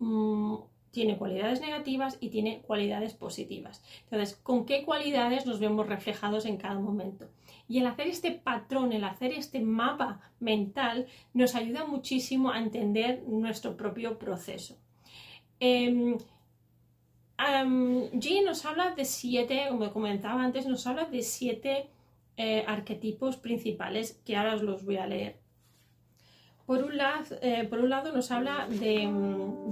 mm, 0.00 0.56
tiene 0.96 1.18
cualidades 1.18 1.60
negativas 1.60 2.16
y 2.22 2.30
tiene 2.30 2.62
cualidades 2.62 3.12
positivas. 3.12 3.82
Entonces, 4.04 4.34
¿con 4.42 4.64
qué 4.64 4.82
cualidades 4.82 5.44
nos 5.44 5.60
vemos 5.60 5.86
reflejados 5.86 6.46
en 6.46 6.56
cada 6.56 6.78
momento? 6.78 7.28
Y 7.68 7.78
el 7.78 7.86
hacer 7.86 8.06
este 8.06 8.32
patrón, 8.32 8.92
el 8.92 9.04
hacer 9.04 9.32
este 9.32 9.60
mapa 9.60 10.20
mental, 10.40 11.06
nos 11.34 11.54
ayuda 11.54 11.84
muchísimo 11.84 12.50
a 12.50 12.58
entender 12.58 13.24
nuestro 13.26 13.76
propio 13.76 14.18
proceso. 14.18 14.78
Eh, 15.58 16.16
nos 18.44 18.64
habla 18.64 18.94
de 18.94 19.04
siete, 19.04 19.66
como 19.68 19.92
comentaba 19.92 20.42
antes, 20.42 20.66
nos 20.66 20.86
habla 20.86 21.04
de 21.04 21.22
siete 21.22 21.88
eh, 22.36 22.64
arquetipos 22.66 23.36
principales 23.36 24.20
que 24.24 24.36
ahora 24.36 24.54
os 24.54 24.62
los 24.62 24.84
voy 24.84 24.96
a 24.96 25.06
leer. 25.06 25.36
Por 26.66 26.82
un, 26.82 26.96
lado, 26.96 27.36
eh, 27.42 27.66
por 27.68 27.78
un 27.78 27.90
lado 27.90 28.12
nos 28.12 28.30
habla 28.30 28.66
de, 28.68 29.08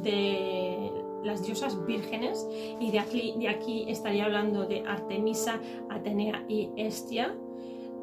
de 0.03 0.91
las 1.25 1.45
diosas 1.45 1.85
vírgenes 1.87 2.47
y 2.81 2.91
de 2.93 3.01
aquí, 3.01 3.35
de 3.39 3.49
aquí 3.49 3.85
estaría 3.89 4.27
hablando 4.27 4.67
de 4.67 4.85
Artemisa, 4.87 5.61
Atenea 5.91 6.45
y 6.49 6.71
Estia, 6.77 7.35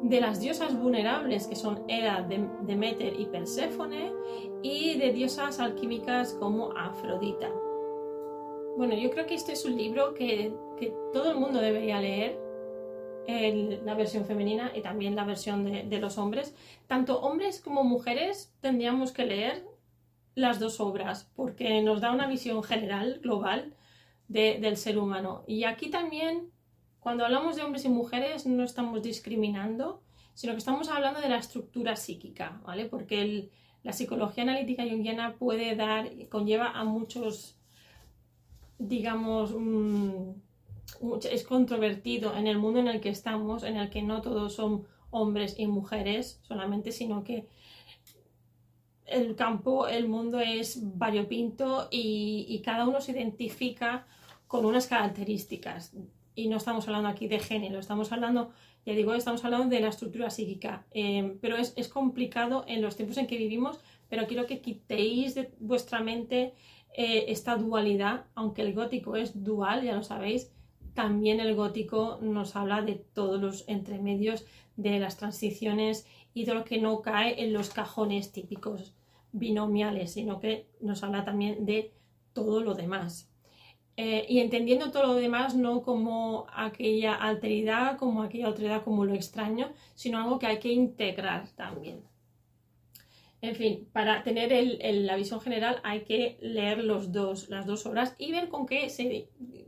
de 0.02 0.20
las 0.20 0.40
diosas 0.40 0.78
vulnerables 0.78 1.46
que 1.46 1.56
son 1.56 1.84
Hera, 1.88 2.26
Demeter 2.62 3.18
y 3.18 3.26
Perséfone 3.26 4.12
y 4.62 4.98
de 4.98 5.12
diosas 5.12 5.60
alquímicas 5.60 6.34
como 6.34 6.72
Afrodita. 6.76 7.50
Bueno, 8.76 8.94
yo 8.94 9.10
creo 9.10 9.26
que 9.26 9.34
este 9.34 9.52
es 9.52 9.64
un 9.64 9.76
libro 9.76 10.14
que, 10.14 10.54
que 10.78 10.92
todo 11.12 11.30
el 11.30 11.38
mundo 11.38 11.60
debería 11.60 12.00
leer 12.00 12.42
la 13.26 13.94
versión 13.94 14.24
femenina 14.24 14.72
y 14.74 14.80
también 14.80 15.14
la 15.14 15.24
versión 15.24 15.64
de, 15.64 15.98
los 15.98 16.18
hombres. 16.18 16.54
Tanto 16.86 17.20
hombres 17.20 17.60
como 17.60 17.84
mujeres 17.84 18.52
tendríamos 18.60 19.12
que 19.12 19.26
leer 19.26 19.64
las 20.34 20.58
dos 20.58 20.80
obras 20.80 21.30
porque 21.36 21.82
nos 21.82 22.00
da 22.00 22.12
una 22.12 22.26
visión 22.26 22.62
general, 22.62 23.20
global, 23.22 23.74
del 24.28 24.76
ser 24.76 24.98
humano. 24.98 25.44
Y 25.46 25.64
aquí 25.64 25.90
también, 25.90 26.50
cuando 27.02 27.24
hablamos 27.24 27.56
de 27.56 27.62
hombres 27.62 27.84
y 27.84 27.88
mujeres, 27.88 28.46
no 28.46 28.62
estamos 28.62 29.02
discriminando, 29.02 30.00
sino 30.34 30.52
que 30.52 30.58
estamos 30.58 30.88
hablando 30.88 31.20
de 31.20 31.28
la 31.28 31.38
estructura 31.38 31.96
psíquica, 31.96 32.60
¿vale? 32.64 32.84
Porque 32.84 33.50
la 33.82 33.92
psicología 33.92 34.44
analítica 34.44 34.84
junguiana 34.84 35.34
puede 35.34 35.74
dar, 35.74 36.08
conlleva 36.28 36.70
a 36.70 36.84
muchos, 36.84 37.56
digamos, 38.78 39.52
es 41.28 41.42
controvertido 41.42 42.36
en 42.36 42.46
el 42.46 42.58
mundo 42.58 42.78
en 42.78 42.86
el 42.86 43.00
que 43.00 43.08
estamos, 43.08 43.64
en 43.64 43.78
el 43.78 43.90
que 43.90 44.02
no 44.02 44.22
todos 44.22 44.54
son 44.54 44.86
hombres 45.10 45.56
y 45.58 45.66
mujeres 45.66 46.38
solamente, 46.42 46.92
sino 46.92 47.24
que 47.24 47.48
el 49.06 49.34
campo, 49.34 49.88
el 49.88 50.08
mundo 50.08 50.38
es 50.38 50.78
variopinto 50.96 51.88
y, 51.90 52.62
cada 52.64 52.86
uno 52.86 53.00
se 53.00 53.10
identifica 53.10 54.06
con 54.46 54.64
unas 54.64 54.86
características. 54.86 55.92
Y 56.34 56.48
no 56.48 56.56
estamos 56.56 56.86
hablando 56.88 57.08
aquí 57.08 57.28
de 57.28 57.38
género, 57.38 57.78
estamos 57.78 58.10
hablando, 58.12 58.50
ya 58.86 58.94
digo, 58.94 59.14
estamos 59.14 59.44
hablando 59.44 59.68
de 59.68 59.80
la 59.80 59.88
estructura 59.88 60.30
psíquica. 60.30 60.86
Eh, 60.92 61.36
pero 61.40 61.56
es, 61.56 61.74
es, 61.76 61.88
complicado 61.88 62.64
en 62.66 62.80
los 62.80 62.96
tiempos 62.96 63.18
en 63.18 63.26
que 63.26 63.36
vivimos, 63.36 63.80
pero 64.08 64.26
quiero 64.26 64.46
que 64.46 64.60
quitéis 64.60 65.34
de 65.34 65.52
vuestra 65.60 66.00
mente 66.00 66.54
eh, 66.94 67.26
esta 67.28 67.56
dualidad, 67.56 68.26
aunque 68.34 68.62
el 68.62 68.74
gótico 68.74 69.16
es 69.16 69.42
dual, 69.42 69.82
ya 69.82 69.94
lo 69.94 70.02
sabéis, 70.02 70.52
también 70.94 71.40
el 71.40 71.54
gótico 71.54 72.18
nos 72.20 72.54
habla 72.54 72.82
de 72.82 72.96
todos 72.96 73.40
los 73.40 73.64
entremedios, 73.66 74.44
de 74.76 74.98
las 74.98 75.16
transiciones 75.16 76.06
y 76.34 76.44
de 76.44 76.54
lo 76.54 76.64
que 76.64 76.78
no 76.78 77.00
cae 77.00 77.42
en 77.42 77.52
los 77.52 77.70
cajones 77.70 78.32
típicos 78.32 78.92
binomiales, 79.32 80.12
sino 80.12 80.38
que 80.38 80.66
nos 80.80 81.02
habla 81.02 81.24
también 81.24 81.64
de 81.64 81.92
todo 82.34 82.62
lo 82.62 82.74
demás. 82.74 83.31
Eh, 83.96 84.24
y 84.28 84.40
entendiendo 84.40 84.90
todo 84.90 85.08
lo 85.08 85.14
demás 85.14 85.54
no 85.54 85.82
como 85.82 86.46
aquella 86.54 87.14
alteridad, 87.14 87.98
como 87.98 88.22
aquella 88.22 88.48
otredad, 88.48 88.82
como 88.84 89.04
lo 89.04 89.14
extraño, 89.14 89.70
sino 89.94 90.18
algo 90.18 90.38
que 90.38 90.46
hay 90.46 90.58
que 90.58 90.72
integrar 90.72 91.48
también. 91.50 92.02
En 93.42 93.56
fin, 93.56 93.88
para 93.92 94.22
tener 94.22 94.52
la 94.80 95.16
visión 95.16 95.40
general 95.40 95.80
hay 95.82 96.02
que 96.02 96.38
leer 96.40 96.84
los 96.84 97.10
dos, 97.10 97.48
las 97.50 97.66
dos 97.66 97.84
obras 97.86 98.14
y 98.16 98.30
ver 98.30 98.48
con 98.48 98.66
qué 98.66 98.86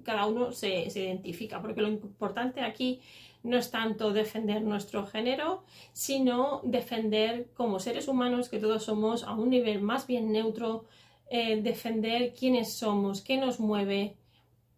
cada 0.05 0.27
uno 0.27 0.53
se, 0.53 0.85
identifica, 0.85 1.61
porque 1.61 1.83
lo 1.83 1.89
importante 1.89 2.61
aquí 2.61 3.01
no 3.43 3.59
es 3.59 3.73
tanto 3.73 4.13
defender 4.13 4.63
nuestro 4.63 5.07
género, 5.07 5.65
sino 5.93 6.61
defender 6.63 7.49
como 7.55 7.81
seres 7.81 8.07
humanos, 8.07 8.49
que 8.49 8.61
todos 8.61 8.85
somos 8.85 9.25
a 9.25 9.33
un 9.33 9.51
nivel 9.51 9.83
más 9.83 10.07
bien 10.07 10.31
neutro, 10.31 10.85
eh, 11.31 11.61
defender 11.63 12.35
quiénes 12.35 12.75
somos, 12.75 13.23
qué 13.23 13.37
nos 13.37 13.61
mueve, 13.61 14.17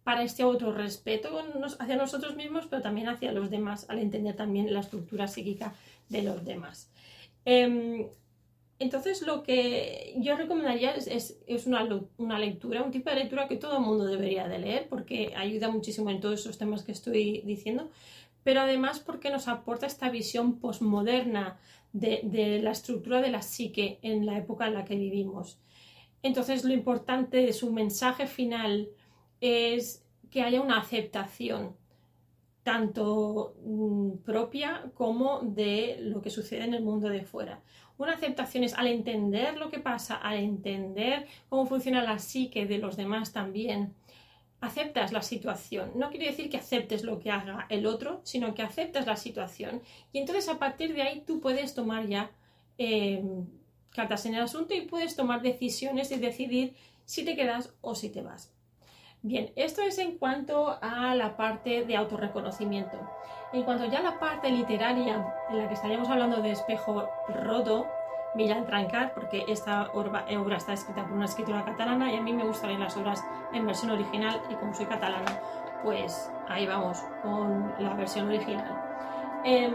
para 0.03 0.23
este 0.23 0.45
otro 0.45 0.71
respeto 0.71 1.37
hacia 1.79 1.97
nosotros 1.97 2.37
mismos, 2.37 2.65
pero 2.69 2.81
también 2.81 3.09
hacia 3.09 3.33
los 3.33 3.49
demás, 3.49 3.89
al 3.89 3.99
entender 3.99 4.37
también 4.37 4.73
la 4.73 4.79
estructura 4.79 5.27
psíquica 5.27 5.73
de 6.07 6.21
los 6.21 6.45
demás. 6.45 6.89
Em, 7.43 8.07
entonces, 8.79 9.21
lo 9.23 9.43
que 9.43 10.13
yo 10.17 10.37
recomendaría 10.37 10.93
es, 10.93 11.37
una, 11.65 12.39
lectura, 12.39 12.83
un 12.83 12.91
tipo 12.91 13.09
de 13.09 13.17
lectura 13.17 13.47
que 13.47 13.57
todo 13.57 13.77
el 13.77 13.83
mundo 13.83 14.05
debería 14.05 14.47
de 14.47 14.59
leer 14.59 14.87
porque 14.87 15.33
ayuda 15.35 15.69
muchísimo 15.69 16.09
en 16.09 16.21
todos 16.21 16.39
esos 16.39 16.57
temas 16.57 16.83
que 16.83 16.91
estoy 16.91 17.41
diciendo, 17.43 17.89
pero 18.43 18.61
además 18.61 18.99
porque 18.99 19.29
nos 19.29 19.47
aporta 19.47 19.87
esta 19.87 20.09
visión 20.09 20.59
posmoderna 20.59 21.57
de, 21.91 22.61
la 22.61 22.71
estructura 22.71 23.21
de 23.21 23.31
la 23.31 23.41
psique 23.41 23.99
en 24.03 24.25
la 24.25 24.37
época 24.37 24.67
en 24.67 24.75
la 24.75 24.85
que 24.85 24.95
vivimos. 24.95 25.57
Entonces, 26.23 26.63
lo 26.63 26.73
importante 26.73 27.37
de 27.37 27.53
su 27.53 27.71
mensaje 27.71 28.27
final 28.27 28.89
es 29.41 30.05
que 30.29 30.41
haya 30.41 30.61
una 30.61 30.79
aceptación 30.79 31.75
tanto 32.63 33.55
mm, 33.63 34.17
propia 34.25 34.91
como 34.93 35.39
de 35.39 35.99
lo 36.01 36.21
que 36.21 36.29
sucede 36.29 36.65
en 36.65 36.73
el 36.73 36.83
mundo 36.83 37.07
de 37.07 37.23
fuera. 37.23 37.61
Una 37.97 38.13
aceptación 38.13 38.65
es 38.65 38.73
al 38.73 38.87
entender 38.87 39.57
lo 39.57 39.69
que 39.69 39.79
pasa, 39.79 40.15
al 40.15 40.37
entender 40.37 41.27
cómo 41.47 41.65
funciona 41.65 42.03
la 42.03 42.19
psique 42.19 42.65
de 42.65 42.77
los 42.77 42.97
demás 42.97 43.31
también, 43.31 43.93
aceptas 44.59 45.13
la 45.13 45.21
situación. 45.21 45.91
No 45.95 46.09
quiere 46.09 46.27
decir 46.27 46.49
que 46.49 46.57
aceptes 46.57 47.03
lo 47.03 47.19
que 47.19 47.31
haga 47.31 47.67
el 47.69 47.85
otro, 47.85 48.19
sino 48.23 48.53
que 48.53 48.63
aceptas 48.63 49.05
la 49.05 49.15
situación. 49.15 49.81
Y 50.11 50.19
entonces 50.19 50.49
a 50.49 50.59
partir 50.59 50.93
de 50.93 51.03
ahí 51.03 51.23
tú 51.25 51.39
puedes 51.39 51.73
tomar 51.73 52.07
ya 52.07 52.31
eh, 52.77 53.23
cartas 53.97 54.25
en 54.25 54.35
el 54.35 54.43
asunto 54.43 54.73
y 54.73 54.81
puedes 54.81 55.17
tomar 55.17 55.41
decisiones 55.41 56.11
y 56.11 56.19
decidir 56.19 56.77
si 57.03 57.25
te 57.25 57.35
quedas 57.35 57.73
o 57.81 57.95
si 57.95 58.09
te 58.09 58.21
vas. 58.21 58.53
Bien, 59.23 59.51
esto 59.55 59.81
es 59.81 59.97
en 59.97 60.17
cuanto 60.17 60.77
a 60.81 61.15
la 61.15 61.35
parte 61.35 61.83
de 61.83 61.97
autorreconocimiento. 61.97 62.97
En 63.51 63.63
cuanto 63.63 63.85
ya 63.85 63.99
a 63.99 64.03
la 64.03 64.19
parte 64.19 64.49
literaria, 64.51 65.35
en 65.49 65.57
la 65.57 65.67
que 65.67 65.73
estaríamos 65.73 66.07
hablando 66.09 66.41
de 66.41 66.51
espejo 66.51 67.09
roto, 67.27 67.87
Millán 68.35 68.65
Trancat, 68.67 69.13
porque 69.13 69.45
esta 69.47 69.89
obra, 69.93 70.25
está 70.55 70.73
escrita 70.73 71.03
por 71.03 71.13
una 71.13 71.25
escritora 71.25 71.65
catalana 71.65 72.11
y 72.11 72.17
a 72.17 72.21
mí 72.21 72.31
me 72.33 72.45
gustan 72.45 72.79
las 72.79 72.95
obras 72.95 73.25
en 73.51 73.65
versión 73.65 73.91
original 73.91 74.39
y 74.49 74.55
como 74.55 74.73
soy 74.75 74.85
catalana, 74.85 75.41
pues 75.83 76.31
ahí 76.47 76.67
vamos 76.67 76.99
con 77.23 77.73
la 77.79 77.95
versión 77.95 78.27
original. 78.27 78.79
Em, 79.43 79.73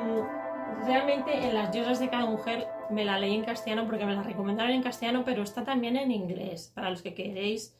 realmente 0.85 1.47
en 1.47 1.55
las 1.55 1.73
diosas 1.73 1.99
de 1.99 2.09
cada 2.09 2.27
mujer 2.27 2.69
me 2.93 3.05
la 3.05 3.19
leí 3.19 3.35
en 3.35 3.45
castellano 3.45 3.87
porque 3.87 4.07
me 4.07 4.15
la 4.15 4.23
recomendaron 4.23 4.73
en 4.73 4.83
castellano, 4.83 5.23
pero 5.25 5.43
está 5.43 5.65
también 5.65 5.97
en 5.97 6.11
inglés, 6.11 6.73
para 6.75 6.91
los 6.91 7.03
que 7.03 7.15
queréis 7.15 7.77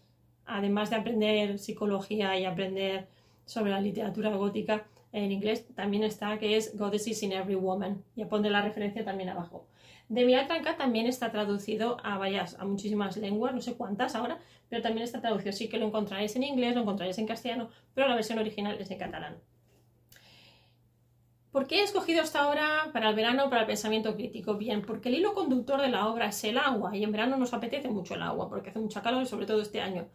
además 0.47 0.91
de 0.91 0.97
aprender 0.97 1.59
psicología 1.59 2.39
y 2.39 2.45
aprender 2.45 3.07
sobre 3.45 3.71
la 3.71 3.81
literatura 3.81 4.31
gótica 4.31 4.85
en 5.13 5.31
inglés, 5.31 5.67
también 5.75 6.05
está 6.05 6.39
que 6.39 6.57
es 6.57 6.77
Goddesses 6.77 7.23
in 7.23 7.33
Every 7.33 7.55
Woman. 7.55 8.03
Ya 8.17 8.29
pondré 8.29 8.51
la 8.51 8.63
referencia 8.63 9.05
también 9.05 9.29
abajo. 9.29 9.67
De 10.09 10.25
mi 10.25 10.35
Tranca 10.47 10.77
también 10.77 11.07
está 11.07 11.31
traducido 11.31 11.97
a 12.03 12.19
varias, 12.19 12.59
a 12.59 12.65
muchísimas 12.65 13.17
lenguas, 13.17 13.55
no 13.55 13.61
sé 13.61 13.75
cuántas 13.75 14.15
ahora, 14.15 14.39
pero 14.69 14.83
también 14.83 15.05
está 15.05 15.21
traducido. 15.21 15.53
Sí 15.53 15.69
que 15.69 15.79
lo 15.79 15.87
encontraréis 15.87 16.35
en 16.37 16.45
inglés, 16.45 16.75
lo 16.75 16.83
encontraréis 16.83 17.19
en 17.19 17.27
castellano, 17.27 17.69
pero 17.95 18.09
la 18.09 18.15
versión 18.15 18.39
original 18.39 18.77
es 18.79 18.91
en 18.91 18.99
catalán. 18.99 19.37
¿Por 21.53 21.67
qué 21.67 21.81
he 21.81 21.83
escogido 21.83 22.23
esta 22.23 22.49
obra 22.49 22.89
para 22.95 23.11
el 23.11 23.15
verano, 23.15 23.51
para 23.51 23.61
el 23.61 23.67
pensamiento 23.67 24.15
crítico? 24.15 24.57
Bien, 24.57 24.81
porque 24.81 25.11
el 25.11 25.17
hilo 25.17 25.35
conductor 25.35 25.83
de 25.83 25.91
la 25.91 26.09
obra 26.09 26.29
es 26.29 26.43
el 26.45 26.57
agua 26.57 26.97
y 26.97 27.05
en 27.05 27.13
verano 27.13 27.37
nos 27.37 27.53
apetece 27.53 27.91
mucho 27.91 28.15
el 28.15 28.23
agua 28.23 28.49
porque 28.49 28.71
hace 28.71 28.79
mucha 28.79 29.03
calor, 29.03 29.27
sobre 29.27 29.45
todo 29.45 29.61
este 29.61 29.83
año. 29.83 30.09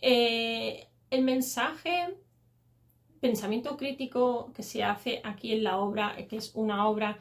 Eh, 0.00 0.88
el 1.10 1.22
mensaje, 1.22 2.16
pensamiento 3.20 3.76
crítico 3.76 4.52
que 4.54 4.62
se 4.62 4.82
hace 4.82 5.20
aquí 5.22 5.52
en 5.52 5.64
la 5.64 5.78
obra, 5.78 6.16
que 6.26 6.36
es 6.36 6.52
una 6.54 6.88
obra 6.88 7.18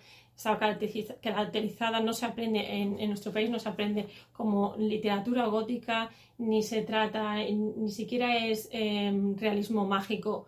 caracterizada, 1.21 1.99
no 1.99 2.13
se 2.13 2.25
aprende 2.25 2.61
en, 2.61 3.09
nuestro 3.09 3.33
país, 3.33 3.49
no 3.49 3.59
se 3.59 3.67
aprende 3.67 4.07
como 4.31 4.73
literatura 4.77 5.47
gótica, 5.47 6.11
ni 6.37 6.63
se 6.63 6.83
trata, 6.83 7.35
ni 7.35 7.91
siquiera 7.91 8.37
es 8.37 8.69
eh, 8.71 9.11
realismo 9.35 9.85
mágico 9.85 10.47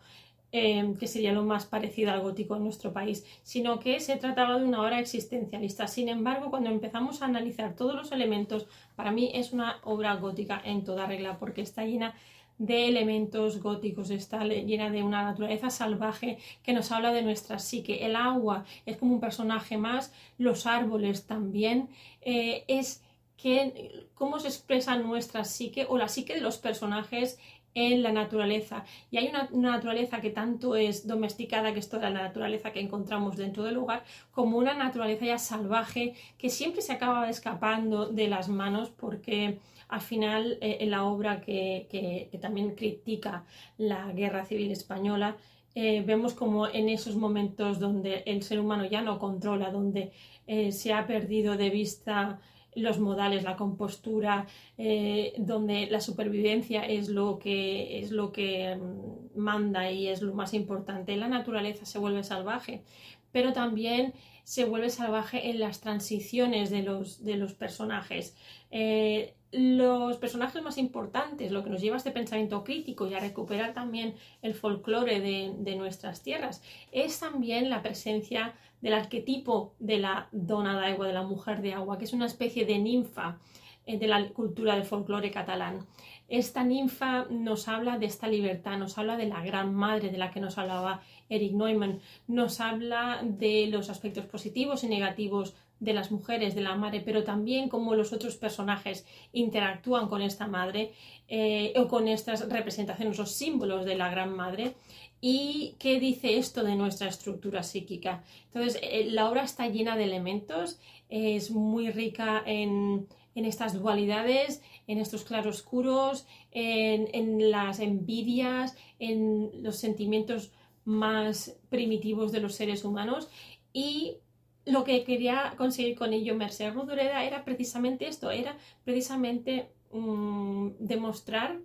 Em, 0.54 0.98
que 0.98 1.08
sería 1.08 1.32
lo 1.32 1.44
más 1.44 1.66
parecido 1.66 2.12
al 2.12 2.20
gótico 2.20 2.58
en 2.58 2.64
nuestro 2.66 2.92
país, 2.92 3.26
sino 3.42 3.80
que 3.80 4.02
se 4.02 4.18
trataba 4.18 4.60
de 4.60 4.66
una 4.66 4.82
obra 4.82 5.00
existencialista. 5.00 5.88
Sin 5.88 6.10
embargo, 6.10 6.50
cuando 6.50 6.70
empezamos 6.70 7.22
a 7.22 7.26
analizar 7.26 7.74
todos 7.74 7.96
los 7.96 8.12
elementos, 8.12 8.68
para 8.98 9.12
mí 9.12 9.32
es 9.34 9.54
una 9.54 9.80
obra 9.84 10.14
gótica 10.16 10.62
en 10.66 10.84
toda 10.84 11.06
regla, 11.06 11.38
porque 11.40 11.62
está 11.62 11.86
llena 11.86 12.16
de 12.58 12.90
elementos 12.90 13.62
góticos, 13.62 14.10
está 14.10 14.44
llena 14.44 14.90
de 14.90 15.04
una 15.04 15.24
naturaleza 15.24 15.70
salvaje 15.70 16.38
que 16.64 16.74
nos 16.74 16.92
habla 16.92 17.14
de 17.14 17.22
nuestra 17.22 17.58
psique. 17.58 18.06
El 18.06 18.18
agua 18.18 18.66
es 18.86 18.98
como 18.98 19.14
un 19.14 19.22
personaje 19.22 19.78
más, 19.78 20.14
los 20.38 20.66
árboles 20.66 21.26
también, 21.28 21.88
eh, 22.22 22.66
es 22.68 23.02
que, 23.38 24.06
cómo 24.14 24.40
se 24.40 24.50
expresa 24.50 24.98
nuestra 24.98 25.46
psique 25.46 25.86
o 25.90 25.98
la 25.98 26.10
psique 26.10 26.36
de 26.36 26.42
los 26.42 26.58
personajes 26.58 27.40
en 27.74 28.04
la 28.04 28.12
naturaleza. 28.12 28.84
Y 29.10 29.18
hay 29.18 29.30
una, 29.30 29.50
naturaleza 29.52 30.22
que 30.22 30.30
tanto 30.30 30.76
es 30.76 31.08
domesticada, 31.08 31.74
que 31.74 31.80
es 31.80 31.90
toda 31.90 32.10
la 32.10 32.24
naturaleza 32.24 32.72
que 32.72 32.80
encontramos 32.80 33.38
dentro 33.38 33.64
del 33.64 33.76
lugar, 33.76 34.04
como 34.32 34.58
una 34.58 34.74
naturaleza 34.74 35.26
ya 35.26 35.38
salvaje 35.38 36.14
que 36.38 36.50
siempre 36.50 36.82
se 36.82 36.94
acaba 36.94 37.30
escapando 37.30 38.08
de 38.08 38.28
las 38.28 38.50
manos 38.50 38.90
porque 38.90 39.60
al 39.88 40.02
final 40.02 40.58
eh, 40.62 40.78
en 40.82 40.92
la 40.92 41.04
obra 41.04 41.42
que, 41.42 42.30
también 42.42 42.76
critica 42.76 43.44
la 43.78 44.12
guerra 44.12 44.46
civil 44.46 44.72
española, 44.72 45.38
eh, 45.74 46.04
vemos 46.06 46.34
como 46.34 46.68
en 46.68 46.90
esos 46.90 47.16
momentos 47.16 47.80
donde 47.80 48.24
el 48.26 48.44
ser 48.44 48.60
humano 48.60 48.86
ya 48.86 49.02
no 49.02 49.20
controla, 49.20 49.72
donde 49.72 50.12
eh, 50.48 50.72
se 50.72 50.94
ha 50.94 51.08
perdido 51.08 51.56
de 51.56 51.70
vista 51.70 52.40
los 52.76 53.00
modales, 53.00 53.44
la 53.44 53.58
compostura, 53.58 54.48
eh, 54.78 55.34
donde 55.38 55.88
la 55.90 56.02
supervivencia 56.02 56.84
es 56.84 57.10
lo 57.10 57.38
que 57.40 58.00
es 58.00 58.12
lo 58.12 58.32
que 58.32 58.76
mm, 58.76 59.40
manda 59.40 59.92
y 59.92 60.08
es 60.08 60.22
lo 60.22 60.34
más 60.34 60.54
importante. 60.54 61.16
La 61.18 61.28
naturaleza 61.28 61.86
se 61.86 62.00
vuelve 62.00 62.24
salvaje, 62.24 62.84
pero 63.32 63.54
también 63.54 64.14
se 64.44 64.66
vuelve 64.66 64.90
salvaje 64.90 65.50
en 65.50 65.60
las 65.60 65.82
transiciones 65.82 66.70
de 66.70 66.84
los, 66.84 67.24
de 67.24 67.38
los 67.38 67.54
personajes. 67.54 68.36
Eh, 68.72 69.36
los 69.52 70.18
personajes 70.18 70.62
más 70.62 70.78
importantes, 70.78 71.52
lo 71.52 71.64
que 71.64 71.70
nos 71.70 71.82
lleva 71.82 71.96
a 71.96 71.98
este 71.98 72.12
pensamiento 72.12 72.64
crítico 72.64 73.08
y 73.08 73.14
a 73.14 73.20
recuperar 73.20 73.74
también 73.74 74.16
el 74.42 74.54
folclore 74.54 75.20
de, 75.20 75.76
nuestras 75.76 76.24
tierras, 76.24 76.64
es 76.92 77.20
también 77.20 77.70
la 77.70 77.82
presencia 77.82 78.56
del 78.82 78.94
arquetipo 78.94 79.74
de 79.80 80.00
la 80.00 80.30
dona 80.32 80.80
de 80.80 80.88
agua, 80.88 81.08
de 81.08 81.14
la 81.14 81.24
mujer 81.24 81.62
de 81.62 81.74
agua, 81.74 81.98
que 81.98 82.06
es 82.06 82.14
una 82.14 82.26
especie 82.26 82.66
de 82.66 82.80
ninfa 82.80 83.40
eh, 83.86 83.98
de 83.98 84.08
la 84.08 84.30
cultura 84.30 84.76
del 84.76 84.86
folclore 84.86 85.32
catalán. 85.32 85.86
Esta 86.32 86.64
ninfa 86.64 87.26
nos 87.30 87.68
habla 87.68 87.98
de 87.98 88.06
esta 88.06 88.30
libertad, 88.30 88.78
nos 88.78 88.98
habla 88.98 89.18
de 89.18 89.26
la 89.26 89.44
gran 89.44 89.76
madre 89.76 90.12
de 90.12 90.18
la 90.18 90.32
que 90.32 90.40
nos 90.40 90.58
hablaba 90.58 91.02
Eric 91.28 91.52
Neumann, 91.52 92.00
nos 92.26 92.62
habla 92.62 93.20
de 93.22 93.68
los 93.68 93.90
aspectos 93.90 94.28
positivos 94.28 94.86
y 94.86 94.88
negativos 94.88 95.56
de 95.82 95.92
las 95.92 96.10
mujeres, 96.10 96.56
de 96.56 96.62
la 96.62 96.76
madre, 96.76 97.02
pero 97.02 97.26
también 97.26 97.68
cómo 97.68 97.96
los 97.96 98.14
otros 98.14 98.38
personajes 98.38 99.06
interactúan 99.34 100.08
con 100.08 100.22
esta 100.22 100.48
madre 100.48 100.94
eh, 101.28 101.74
o 101.76 101.90
con 101.90 102.08
estas 102.08 102.48
representaciones 102.48 103.20
o 103.20 103.26
símbolos 103.26 103.84
de 103.84 103.96
la 103.96 104.10
gran 104.10 104.34
madre 104.34 104.76
y 105.20 105.76
qué 105.80 106.00
dice 106.00 106.38
esto 106.38 106.64
de 106.64 106.78
nuestra 106.78 107.10
estructura 107.10 107.62
psíquica. 107.62 108.24
Entonces, 108.46 108.80
eh, 108.82 109.08
la 109.10 109.30
obra 109.30 109.44
está 109.44 109.68
llena 109.68 109.98
de 109.98 110.06
elementos, 110.06 110.80
es 111.10 111.52
muy 111.52 111.92
rica 111.92 112.42
en, 112.46 113.08
estas 113.36 113.74
dualidades, 113.74 114.62
en 114.88 114.98
estos 114.98 115.24
claroscuros, 115.24 116.26
en, 116.52 117.08
en 117.14 117.52
las 117.52 117.80
envidias, 117.80 118.76
en 119.00 119.52
los 119.64 119.78
sentimientos 119.78 120.52
más 120.86 121.56
primitivos 121.70 122.32
de 122.32 122.42
los 122.42 122.56
seres 122.56 122.84
humanos 122.84 123.30
y 123.74 124.18
lo 124.66 124.84
que 124.84 125.04
quería 125.04 125.54
conseguir 125.58 125.96
con 125.96 126.14
ello 126.14 126.36
Merced 126.36 126.74
Rodoreda 126.74 127.24
era 127.24 127.44
precisamente 127.44 128.08
esto, 128.08 128.32
era 128.32 128.58
precisamente 128.84 129.72
mm, 129.92 130.72
demostrar 130.80 131.60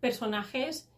personajes 0.00 0.90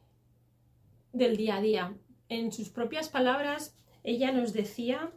del 1.13 1.37
día 1.37 1.57
a 1.57 1.61
día. 1.61 1.95
En 2.29 2.53
sus 2.53 2.71
propias 2.71 3.09
palabras, 3.09 3.77
ella 4.03 4.33
nos 4.33 4.53
decía, 4.53 5.13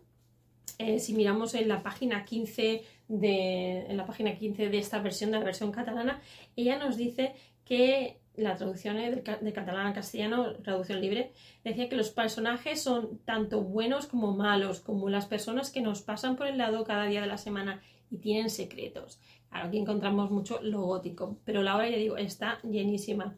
eh, 0.78 1.00
si 1.00 1.14
miramos 1.14 1.56
en 1.56 1.68
la 1.68 1.82
página 1.82 2.26
15 2.26 2.84
de, 3.08 3.86
en 3.88 3.98
la 3.98 4.06
página 4.06 4.36
15 4.36 4.70
de 4.70 4.78
esta 4.78 5.00
versión, 5.00 5.32
de 5.32 5.40
la 5.40 5.46
versión 5.46 5.72
catalana, 5.72 6.22
ella 6.56 6.78
nos 6.78 6.98
dice 6.98 7.34
que 7.66 8.20
la 8.38 8.56
traducción 8.56 8.98
de, 8.98 9.54
catalán 9.54 9.88
a 9.88 9.94
castellano, 9.94 10.54
traducción 10.58 11.02
libre, 11.02 11.34
decía 11.64 11.90
que 11.90 11.96
los 11.96 12.12
personajes 12.12 12.82
son 12.82 13.18
tanto 13.26 13.62
buenos 13.62 14.06
como 14.06 14.32
malos, 14.32 14.80
como 14.80 15.10
las 15.10 15.26
personas 15.26 15.72
que 15.72 15.82
nos 15.82 16.04
pasan 16.04 16.36
por 16.36 16.48
el 16.48 16.60
lado 16.60 16.84
cada 16.84 17.06
día 17.06 17.22
de 17.22 17.28
la 17.28 17.40
semana 17.40 17.82
y 18.12 18.18
tienen 18.18 18.52
secretos. 18.52 19.20
Claro, 19.50 19.68
aquí 19.68 19.80
encontramos 19.80 20.30
mucho 20.30 20.60
lo 20.62 20.84
gótico, 20.84 21.40
pero 21.46 21.64
la 21.64 21.76
obra, 21.76 21.90
ya 21.90 21.98
digo, 21.98 22.18
está 22.18 22.62
llenísima. 22.62 23.36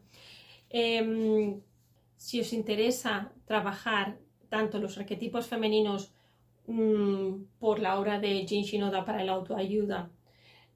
Em, 0.68 1.60
si 2.16 2.40
os 2.40 2.52
interesa 2.52 3.32
trabajar 3.46 4.18
tanto 4.50 4.78
los 4.78 4.98
arquetipos 4.98 5.46
femeninos 5.46 6.12
mm, 6.66 7.44
por 7.58 7.80
la 7.80 7.98
obra 7.98 8.18
de 8.20 8.46
Jin 8.46 8.64
Shinoda 8.64 9.04
para 9.04 9.22
el 9.22 9.28
autoayuda, 9.28 10.10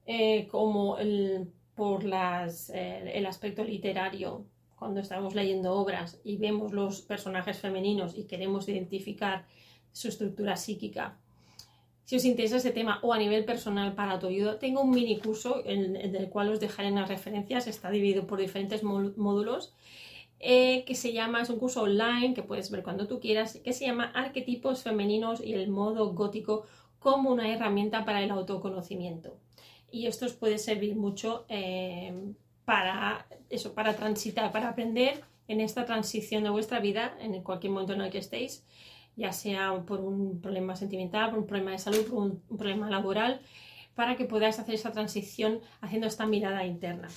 eh, 0.05 0.47
como 0.47 0.97
el 0.97 1.47
por 1.75 2.05
las, 2.05 2.69
eh, 2.69 3.11
el 3.15 3.25
aspecto 3.25 3.63
literario, 3.63 4.45
cuando 4.77 4.99
estamos 4.99 5.35
leyendo 5.35 5.73
obras 5.73 6.19
y 6.23 6.37
vemos 6.37 6.73
los 6.73 7.01
personajes 7.01 7.59
femeninos 7.59 8.17
y 8.17 8.25
queremos 8.25 8.67
identificar 8.69 9.45
su 9.91 10.07
estructura 10.09 10.55
psíquica. 10.55 11.17
Si 12.03 12.15
os 12.15 12.25
interesa 12.25 12.57
ese 12.57 12.71
tema 12.71 12.99
o 13.01 13.13
a 13.13 13.17
nivel 13.17 13.45
personal 13.45 13.95
para 13.95 14.19
tu 14.19 14.27
ayuda, 14.27 14.59
tengo 14.59 14.81
un 14.81 14.91
mini 14.91 15.17
curso 15.17 15.63
en, 15.65 15.95
el 15.95 16.29
cual 16.29 16.49
os 16.49 16.59
dejaré 16.59 16.89
en 16.89 16.95
las 16.95 17.09
referencias, 17.09 17.65
está 17.67 17.89
dividido 17.89 18.27
por 18.27 18.39
diferentes 18.39 18.83
módulos, 18.83 19.73
eh, 20.45 20.83
que 20.85 20.95
se 20.95 21.11
llama, 21.11 21.41
es 21.41 21.49
un 21.49 21.59
curso 21.59 21.81
online 21.81 22.33
que 22.33 22.43
puedes 22.43 22.69
ver 22.71 22.83
cuando 22.83 23.07
tú 23.07 23.19
quieras, 23.19 23.59
que 23.63 23.73
se 23.73 23.85
llama 23.85 24.11
Arquetipos 24.13 24.83
femeninos 24.83 25.41
y 25.41 25.53
el 25.53 25.69
modo 25.69 26.13
gótico 26.13 26.65
como 26.99 27.31
una 27.31 27.51
herramienta 27.51 28.05
para 28.05 28.21
el 28.23 28.31
autoconocimiento 28.31 29.37
y 29.95 30.07
esto 30.07 30.25
os 30.25 30.33
puede 30.33 30.57
servir 30.57 30.95
mucho 30.95 31.45
eh, 31.47 32.13
para 32.65 33.25
eso, 33.49 33.73
para 33.73 33.95
transitar, 33.95 34.51
para 34.51 34.67
aprender 34.67 35.23
en 35.47 35.61
esta 35.61 35.85
transición 35.85 36.43
de 36.43 36.49
vuestra 36.49 36.81
vida, 36.81 37.15
en 37.21 37.41
cualquier 37.43 37.71
momento 37.71 37.93
en 37.93 38.01
el 38.01 38.11
que 38.11 38.17
estéis, 38.17 38.65
ya 39.15 39.31
sea 39.31 39.73
por 39.85 40.01
un 40.01 40.41
problema 40.41 40.75
sentimental, 40.75 41.29
por 41.29 41.39
un 41.39 41.47
problema 41.47 41.71
de 41.71 41.79
salud, 41.79 42.05
por 42.07 42.17
un, 42.17 42.41
problema 42.57 42.89
laboral, 42.89 43.39
para 43.93 44.17
que 44.17 44.25
podáis 44.25 44.59
hacer 44.59 44.75
esa 44.75 44.91
transición 44.91 45.61
haciendo 45.79 46.07
esta 46.07 46.25
mirada 46.25 46.65
interna. 46.65 47.07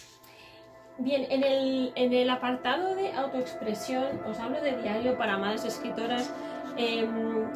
Bien, 0.98 1.26
en 1.30 2.12
el, 2.12 2.28
apartado 2.28 2.96
de 2.96 3.12
autoexpresión 3.12 4.20
os 4.26 4.38
hablo 4.40 4.60
de 4.60 4.76
diario 4.82 5.16
para 5.16 5.38
madres 5.38 5.64
escritoras. 5.64 6.34
Em, 6.76 7.46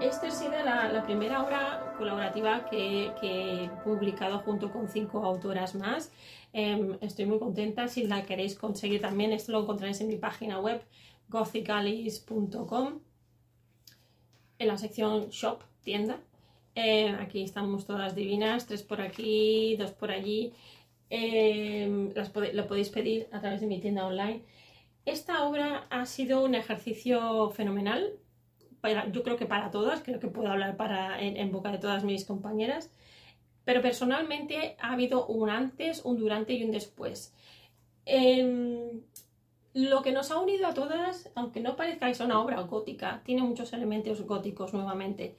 esta 0.00 0.26
ha 0.26 0.30
sido 0.30 0.52
la, 0.62 1.02
primera 1.04 1.42
obra 1.42 1.94
colaborativa 1.96 2.66
que, 2.66 3.12
he 3.22 3.70
publicado 3.82 4.40
junto 4.40 4.70
con 4.70 4.88
cinco 4.88 5.24
autoras 5.24 5.74
más. 5.74 6.12
Em, 6.52 6.98
estoy 7.00 7.24
muy 7.24 7.38
contenta. 7.38 7.88
Si 7.88 8.06
la 8.06 8.24
queréis 8.24 8.56
conseguir 8.56 9.00
también, 9.00 9.32
esto 9.32 9.52
lo 9.52 9.62
encontraréis 9.62 10.02
en 10.02 10.08
mi 10.08 10.16
página 10.16 10.60
web 10.60 10.82
gothicalis.com 11.30 13.00
en 14.58 14.68
la 14.68 14.76
sección 14.76 15.30
Shop, 15.30 15.62
tienda. 15.82 16.20
Em, 16.74 17.14
aquí 17.16 17.42
estamos 17.42 17.86
todas 17.86 18.14
divinas, 18.14 18.66
tres 18.66 18.82
por 18.82 19.00
aquí, 19.00 19.76
dos 19.76 19.92
por 19.92 20.10
allí. 20.10 20.52
Em, 21.10 22.12
lo 22.54 22.66
podéis 22.66 22.88
pedir 22.88 23.28
a 23.32 23.40
través 23.40 23.60
de 23.60 23.66
mi 23.66 23.80
tienda 23.80 24.06
online. 24.06 24.42
Esta 25.04 25.44
obra 25.44 25.86
ha 25.90 26.06
sido 26.06 26.44
un 26.44 26.54
ejercicio 26.54 27.50
fenomenal 27.50 28.20
yo 29.12 29.22
creo 29.22 29.36
que 29.36 29.46
para 29.46 29.70
todas, 29.70 30.02
creo 30.02 30.20
que 30.20 30.28
puedo 30.28 30.48
hablar 30.48 30.76
para, 30.76 31.20
en, 31.20 31.52
boca 31.52 31.70
de 31.70 31.78
todas 31.78 32.04
mis 32.04 32.24
compañeras, 32.24 32.90
pero 33.64 33.82
personalmente 33.82 34.76
ha 34.80 34.92
habido 34.92 35.26
un 35.26 35.50
antes, 35.50 36.04
un 36.04 36.18
durante 36.18 36.54
y 36.54 36.64
un 36.64 36.70
después. 36.70 37.34
Em, 38.06 39.02
lo 39.74 40.02
que 40.02 40.12
nos 40.12 40.30
ha 40.30 40.38
unido 40.38 40.66
a 40.66 40.74
todas, 40.74 41.30
aunque 41.34 41.60
no 41.60 41.76
parezca 41.76 42.08
que 42.08 42.14
sea 42.14 42.26
una 42.26 42.40
obra 42.40 42.60
gótica, 42.62 43.22
tiene 43.24 43.42
muchos 43.42 43.72
elementos 43.72 44.22
góticos 44.22 44.72
nuevamente, 44.72 45.36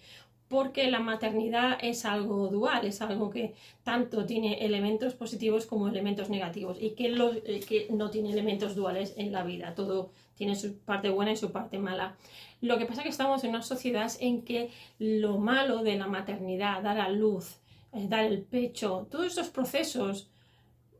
porque 0.52 0.92
la 0.92 1.00
maternidad 1.00 1.78
es 1.82 2.04
algo 2.04 2.50
dual, 2.50 2.86
es 2.86 3.02
algo 3.02 3.30
que 3.30 3.56
tanto 3.84 4.26
tiene 4.26 4.66
elementos 4.66 5.14
positivos 5.14 5.66
como 5.66 5.88
elementos 5.88 6.30
negativos 6.30 6.78
y 6.78 6.90
que, 6.92 7.08
eh, 7.46 7.60
que 7.62 7.88
no 7.90 8.10
tiene 8.10 8.34
elementos 8.34 8.76
duales 8.76 9.14
en 9.16 9.32
la 9.32 9.44
vida, 9.44 9.74
todo 9.74 10.12
tiene 10.36 10.58
su 10.58 10.78
parte 10.80 11.10
buena 11.10 11.32
y 11.32 11.38
su 11.38 11.54
parte 11.54 11.80
mala. 11.80 12.18
Lo 12.60 12.78
que 12.78 12.86
pasa 12.86 13.00
es 13.00 13.04
que 13.06 13.12
estamos 13.12 13.46
en 13.46 13.52
una 13.52 13.62
sociedad 13.62 14.12
en 14.20 14.42
que 14.42 14.72
lo 15.00 15.38
malo 15.38 15.84
de 15.84 15.98
la 15.98 16.08
maternidad, 16.08 16.84
dar 16.84 17.00
a 17.00 17.10
luz, 17.10 17.56
eh, 17.94 18.08
dar 18.10 18.26
el 18.26 18.42
pecho, 18.42 19.08
todos 19.10 19.28
estos 19.28 19.48
procesos 19.48 20.30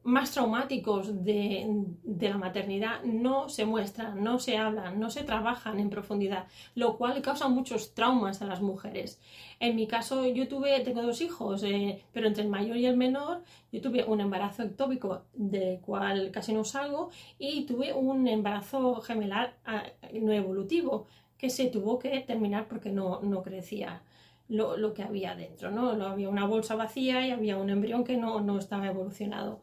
más 0.04 0.32
traumáticos 0.32 1.24
de, 1.24 1.86
la 2.04 2.38
maternidad 2.38 3.04
no 3.04 3.50
se 3.50 3.66
muestran, 3.66 4.24
no 4.24 4.40
se 4.40 4.58
hablan, 4.58 5.00
no 5.00 5.12
se 5.12 5.24
trabajan 5.24 5.80
en 5.80 5.90
profundidad, 5.90 6.48
lo 6.76 6.98
cual 6.98 7.22
causa 7.22 7.48
muchos 7.48 7.94
traumas 7.94 8.42
a 8.42 8.46
las 8.46 8.62
mujeres. 8.62 9.20
En 9.60 9.76
mi 9.76 9.88
caso, 9.88 10.26
yo 10.26 10.48
tuve, 10.48 10.80
tengo 10.80 11.04
dos 11.04 11.22
hijos, 11.22 11.64
eh, 11.64 12.04
pero 12.14 12.28
entre 12.28 12.44
el 12.44 12.50
mayor 12.50 12.78
y 12.78 12.88
el 12.88 12.98
menor, 12.98 13.44
yo 13.72 13.82
tuve 13.82 14.04
un 14.04 14.22
embarazo 14.22 14.64
ectópico 14.64 15.24
del 15.34 15.80
cual 15.80 16.32
casi 16.32 16.54
no 16.54 16.64
salgo 16.64 17.12
y 17.38 17.66
tuve 17.66 17.94
un 17.94 18.28
embarazo 18.28 19.02
gemelar 19.02 19.56
ah, 19.66 19.84
no 20.14 20.32
evolutivo 20.32 21.06
que 21.38 21.50
se 21.50 21.68
tuvo 21.68 22.00
que 22.00 22.20
terminar 22.22 22.68
porque 22.68 22.92
no, 22.92 23.22
no 23.22 23.44
crecía. 23.44 24.02
Lo, 24.50 24.94
que 24.94 25.02
había 25.02 25.34
dentro, 25.34 25.72
¿no? 25.72 25.92
Había 25.92 26.28
una 26.28 26.46
bolsa 26.46 26.76
vacía 26.76 27.26
y 27.26 27.32
había 27.32 27.56
un 27.56 27.70
embrión 27.70 28.04
que 28.04 28.18
no, 28.18 28.42
no 28.42 28.60
estaba 28.60 28.88
evolucionado 28.88 29.62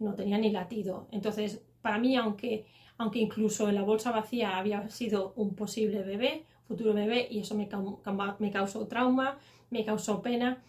no 0.00 0.14
tenía 0.14 0.38
ni 0.38 0.50
latido. 0.50 1.06
Entonces, 1.12 1.62
para 1.82 1.98
mí, 1.98 2.16
aunque, 2.16 2.66
aunque 2.98 3.20
incluso 3.20 3.68
en 3.68 3.76
la 3.76 3.82
bolsa 3.82 4.10
vacía 4.10 4.58
había 4.58 4.88
sido 4.90 5.32
un 5.36 5.54
posible 5.54 6.02
bebé, 6.02 6.44
futuro 6.66 6.92
bebé, 6.94 7.28
y 7.30 7.40
eso 7.40 7.54
me, 7.54 7.68
causó 7.68 8.86
trauma, 8.86 9.38
me 9.70 9.84
causó 9.84 10.22
pena, 10.22 10.62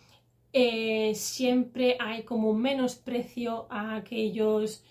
eh, 0.54 1.13
siempre 1.15 1.98
hay 2.00 2.24
como 2.24 2.54
menosprecio 2.54 3.67
a 3.70 3.96
aquellos 3.96 4.84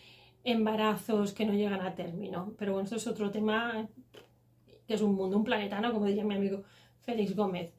embarazos 0.45 1.33
que 1.33 1.45
no 1.45 1.53
llegan 1.53 1.81
a 1.81 1.95
término. 1.95 2.55
Pero 2.59 2.73
bueno, 2.73 2.87
eso 2.87 2.97
es 2.97 3.07
otro 3.07 3.31
tema 3.31 3.89
que 4.87 4.95
es 4.95 5.03
un 5.03 5.15
mundo, 5.15 5.37
un 5.37 5.45
planeta, 5.45 5.81
¿no? 5.81 5.93
Como 5.93 6.07
diría 6.07 6.25
mi 6.25 6.35
amigo 6.35 6.65
Félix 7.01 7.37
Gómez. 7.37 7.73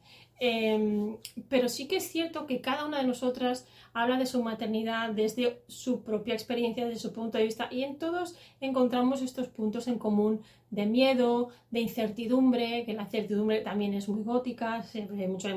Em, 0.44 1.18
pero 1.50 1.70
sí 1.70 1.88
que 1.88 1.98
es 1.98 2.12
cierto 2.12 2.48
que 2.48 2.62
cada 2.62 2.88
una 2.88 2.98
de 2.98 3.06
nosotras 3.06 3.68
habla 3.94 4.18
de 4.18 4.26
su 4.26 4.42
maternidad 4.42 5.12
desde 5.12 5.62
su 5.68 6.02
propia 6.02 6.34
experiencia, 6.34 6.88
desde 6.88 7.00
su 7.00 7.14
punto 7.14 7.38
de 7.38 7.44
vista, 7.44 7.68
y 7.70 7.84
en 7.84 8.00
todos 8.00 8.36
encontramos 8.60 9.22
estos 9.22 9.50
puntos 9.50 9.88
en 9.88 10.00
común 10.00 10.42
de 10.72 10.88
miedo, 10.88 11.50
de 11.70 11.82
incertidumbre, 11.82 12.86
que 12.88 12.94
la 12.94 13.04
incertidumbre 13.04 13.62
también 13.62 13.94
es 13.94 14.10
muy 14.10 14.24
gótica, 14.24 14.82
se 14.82 15.08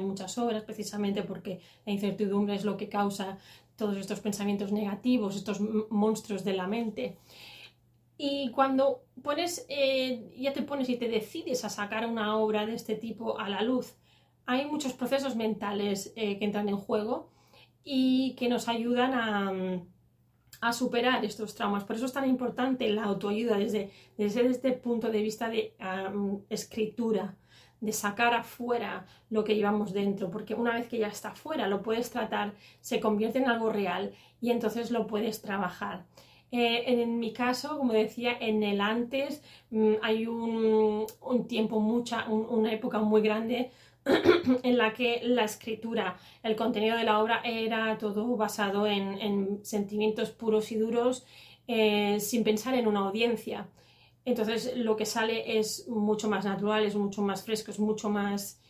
muchas 0.01 0.37
obras, 0.37 0.65
precisamente 0.65 1.23
porque 1.23 1.61
la 1.87 1.93
incertidumbre 1.95 2.55
es 2.55 2.67
lo 2.67 2.77
que 2.77 2.91
causa 2.91 3.39
todos 3.77 3.97
estos 3.97 4.21
pensamientos 4.21 4.71
negativos, 4.71 5.35
estos 5.35 5.61
monstruos 5.89 6.45
de 6.45 6.53
la 6.53 6.67
mente. 6.67 7.17
Y 8.19 8.51
cuando 8.51 9.01
pones, 9.23 9.65
eh, 9.71 10.31
ya 10.37 10.53
te 10.53 10.61
pones 10.61 10.91
y 10.91 10.97
te 10.97 11.09
decides 11.09 11.65
a 11.65 11.71
sacar 11.71 12.07
una 12.07 12.37
obra 12.37 12.67
de 12.67 12.75
este 12.75 12.97
tipo 12.97 13.39
a 13.39 13.49
la 13.49 13.63
luz, 13.63 13.97
hay 14.47 14.67
muchos 14.67 14.93
procesos 14.93 15.37
mentales 15.37 16.13
eh, 16.17 16.39
que 16.39 16.45
entran 16.45 16.69
en 16.69 16.77
juego 16.77 17.31
y 17.85 18.35
que 18.37 18.49
nos 18.49 18.69
ayudan 18.69 19.15
a, 19.15 20.73
superar 20.73 21.23
estos 21.27 21.55
traumas. 21.55 21.85
Por 21.85 21.97
eso 21.97 22.07
es 22.07 22.15
tan 22.15 22.27
importante 22.27 22.89
la 22.89 23.05
autoayuda 23.05 23.59
desde, 23.59 23.91
desde 24.17 24.47
este 24.47 24.73
punto 24.73 25.11
de 25.11 25.21
vista 25.21 25.51
de 25.51 25.75
escritura, 26.49 27.37
de 27.83 27.93
sacar 27.93 28.33
afuera 28.33 29.05
lo 29.29 29.45
que 29.45 29.57
llevamos 29.57 29.93
dentro, 29.93 30.31
porque 30.31 30.55
una 30.55 30.73
vez 30.73 30.89
que 30.89 30.97
ya 30.97 31.09
está 31.09 31.33
afuera 31.33 31.69
lo 31.69 31.83
puedes 31.83 32.11
tratar, 32.11 32.55
se 32.81 32.99
convierte 32.99 33.41
en 33.41 33.49
algo 33.49 33.71
real 33.71 34.15
y 34.41 34.53
entonces 34.53 34.91
lo 34.91 35.07
puedes 35.07 35.43
trabajar. 35.43 36.07
Eh, 36.51 37.03
en 37.03 37.19
mi 37.19 37.33
caso, 37.33 37.77
como 37.77 37.93
decía, 37.93 38.37
en 38.41 38.63
el 38.63 38.81
antes 38.81 39.43
mm, 39.71 39.95
hay 40.03 40.27
un, 40.27 41.07
tiempo, 41.49 41.81
mucha, 41.81 42.29
una 42.29 42.73
época 42.73 43.01
muy 43.01 43.23
grande 43.23 43.71
en 44.63 44.79
la 44.79 44.93
que 44.93 45.21
la 45.23 45.45
escritura, 45.45 46.17
el 46.43 46.57
contenido 46.57 46.97
de 46.97 47.05
la 47.05 47.21
obra 47.21 47.41
era 47.45 47.97
todo 47.99 48.37
basado 48.37 48.87
en, 48.87 49.65
sentimientos 49.65 50.31
puros 50.31 50.71
y 50.73 50.77
duros 50.77 51.25
eh, 51.67 52.19
sin 52.21 52.45
pensar 52.45 52.75
en 52.75 52.87
una 52.87 53.01
audiencia. 53.01 53.69
Entonces 54.25 54.77
lo 54.77 54.97
que 54.97 55.07
sale 55.07 55.59
es 55.59 55.89
mucho 55.89 56.29
más 56.29 56.45
natural, 56.45 56.85
es 56.85 56.97
mucho 56.97 57.23
más 57.23 57.45
fresco, 57.45 57.71
es 57.71 57.79
mucho 57.79 58.11
más 58.11 58.61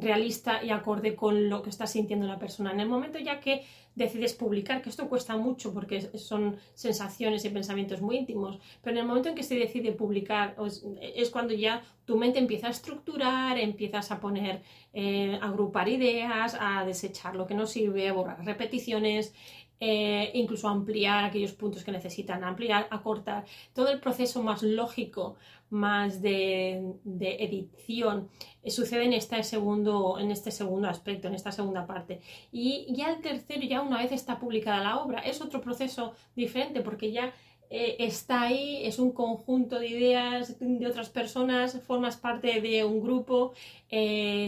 realista 0.00 0.62
y 0.62 0.70
acorde 0.70 1.14
con 1.14 1.48
lo 1.48 1.62
que 1.62 1.70
está 1.70 1.86
sintiendo 1.86 2.26
la 2.26 2.38
persona. 2.38 2.72
En 2.72 2.80
el 2.80 2.88
momento 2.88 3.18
ya 3.18 3.40
que 3.40 3.64
decides 3.94 4.32
publicar, 4.32 4.80
que 4.80 4.90
esto 4.90 5.08
cuesta 5.08 5.36
mucho 5.36 5.74
porque 5.74 6.00
son 6.18 6.56
sensaciones 6.74 7.44
y 7.44 7.50
pensamientos 7.50 8.00
muy 8.00 8.16
íntimos, 8.16 8.58
pero 8.80 8.96
en 8.96 9.02
el 9.02 9.08
momento 9.08 9.28
en 9.28 9.34
que 9.34 9.42
se 9.42 9.56
decide 9.56 9.92
publicar 9.92 10.56
es 11.00 11.30
cuando 11.30 11.52
ya 11.52 11.82
tu 12.04 12.16
mente 12.16 12.38
empieza 12.38 12.68
a 12.68 12.70
estructurar, 12.70 13.58
empiezas 13.58 14.10
a 14.10 14.20
poner, 14.20 14.62
eh, 14.94 15.38
agrupar 15.42 15.88
ideas, 15.88 16.56
a 16.58 16.84
desechar 16.84 17.34
lo 17.36 17.46
que 17.46 17.54
no 17.54 17.66
sirve, 17.66 18.08
a 18.08 18.12
borrar 18.12 18.44
repeticiones, 18.44 19.34
eh, 19.80 20.32
incluso 20.34 20.66
ampliar 20.66 21.24
aquellos 21.24 21.52
puntos 21.52 21.84
que 21.84 21.92
necesitan 21.92 22.42
ampliar, 22.42 22.88
acortar, 22.90 23.44
todo 23.74 23.88
el 23.90 24.00
proceso 24.00 24.42
más 24.42 24.64
lógico, 24.64 25.36
más 25.70 26.20
de, 26.20 26.96
edición, 27.04 28.28
eh, 28.64 28.72
sucede 28.72 29.04
en 29.04 29.12
este, 29.12 29.40
segundo, 29.44 30.18
en 30.18 30.32
este 30.32 30.50
segundo 30.50 30.88
aspecto, 30.88 31.28
en 31.28 31.34
esta 31.34 31.52
segunda 31.52 31.86
parte. 31.86 32.20
Y 32.50 32.86
ya 32.92 33.10
el 33.12 33.20
tercero, 33.20 33.62
ya 33.62 33.80
una 33.80 33.98
vez 33.98 34.10
está 34.10 34.40
publicada 34.40 34.82
la 34.82 34.98
obra, 34.98 35.20
es 35.20 35.40
otro 35.40 35.60
proceso 35.60 36.12
diferente 36.34 36.80
porque 36.80 37.12
ya 37.12 37.32
eh, 37.70 37.96
está 38.00 38.42
ahí, 38.42 38.80
es 38.84 38.98
un 38.98 39.12
conjunto 39.12 39.78
de 39.78 39.88
ideas 39.88 40.56
de 40.58 40.86
otras 40.88 41.08
personas, 41.10 41.80
formas 41.86 42.16
parte 42.16 42.60
de 42.60 42.84
un 42.84 43.00
grupo, 43.00 43.52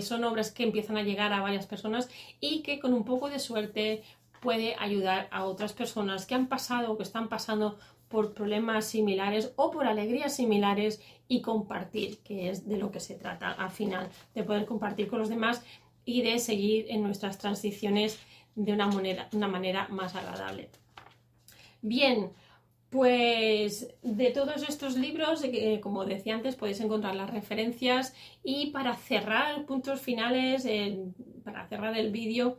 son 0.02 0.24
obras 0.24 0.50
que 0.50 0.64
empiezan 0.64 0.96
a 0.96 1.02
llegar 1.02 1.32
a 1.32 1.40
varias 1.40 1.66
personas 1.66 2.10
y 2.40 2.62
que 2.62 2.80
con 2.80 2.94
un 2.94 3.04
poco 3.04 3.28
de 3.28 3.38
suerte, 3.38 4.02
puede 4.40 4.74
ayudar 4.78 5.28
a 5.30 5.44
otras 5.44 5.72
personas 5.72 6.26
que 6.26 6.34
han 6.34 6.48
pasado 6.48 6.92
o 6.92 6.96
que 6.96 7.02
están 7.02 7.28
pasando 7.28 7.78
por 8.08 8.34
problemas 8.34 8.86
similares 8.86 9.52
o 9.56 9.70
por 9.70 9.86
alegrías 9.86 10.34
similares 10.34 11.00
y 11.28 11.42
compartir, 11.42 12.18
que 12.18 12.50
es 12.50 12.66
de 12.68 12.76
lo 12.76 12.90
que 12.90 12.98
se 12.98 13.14
trata 13.14 13.52
al 13.52 13.70
final, 13.70 14.08
de 14.34 14.42
poder 14.42 14.66
compartir 14.66 15.06
con 15.06 15.20
los 15.20 15.28
demás 15.28 15.62
y 16.04 16.22
de 16.22 16.38
seguir 16.40 16.86
en 16.88 17.02
nuestras 17.02 17.38
transiciones 17.38 18.18
de 18.56 18.72
una 18.72 18.88
manera, 18.88 19.28
una 19.32 19.46
manera 19.46 19.86
más 19.88 20.16
agradable. 20.16 20.70
Bien, 21.82 22.32
pues 22.90 23.94
de 24.02 24.30
todos 24.32 24.68
estos 24.68 24.96
libros, 24.96 25.44
eh, 25.44 25.78
como 25.80 26.04
decía 26.04 26.34
antes, 26.34 26.56
podéis 26.56 26.80
encontrar 26.80 27.14
las 27.14 27.30
referencias 27.30 28.14
y 28.42 28.72
para 28.72 28.96
cerrar 28.96 29.64
puntos 29.66 30.00
finales, 30.00 30.66
para 31.44 31.68
cerrar 31.68 31.96
el 31.96 32.10
vídeo, 32.10 32.58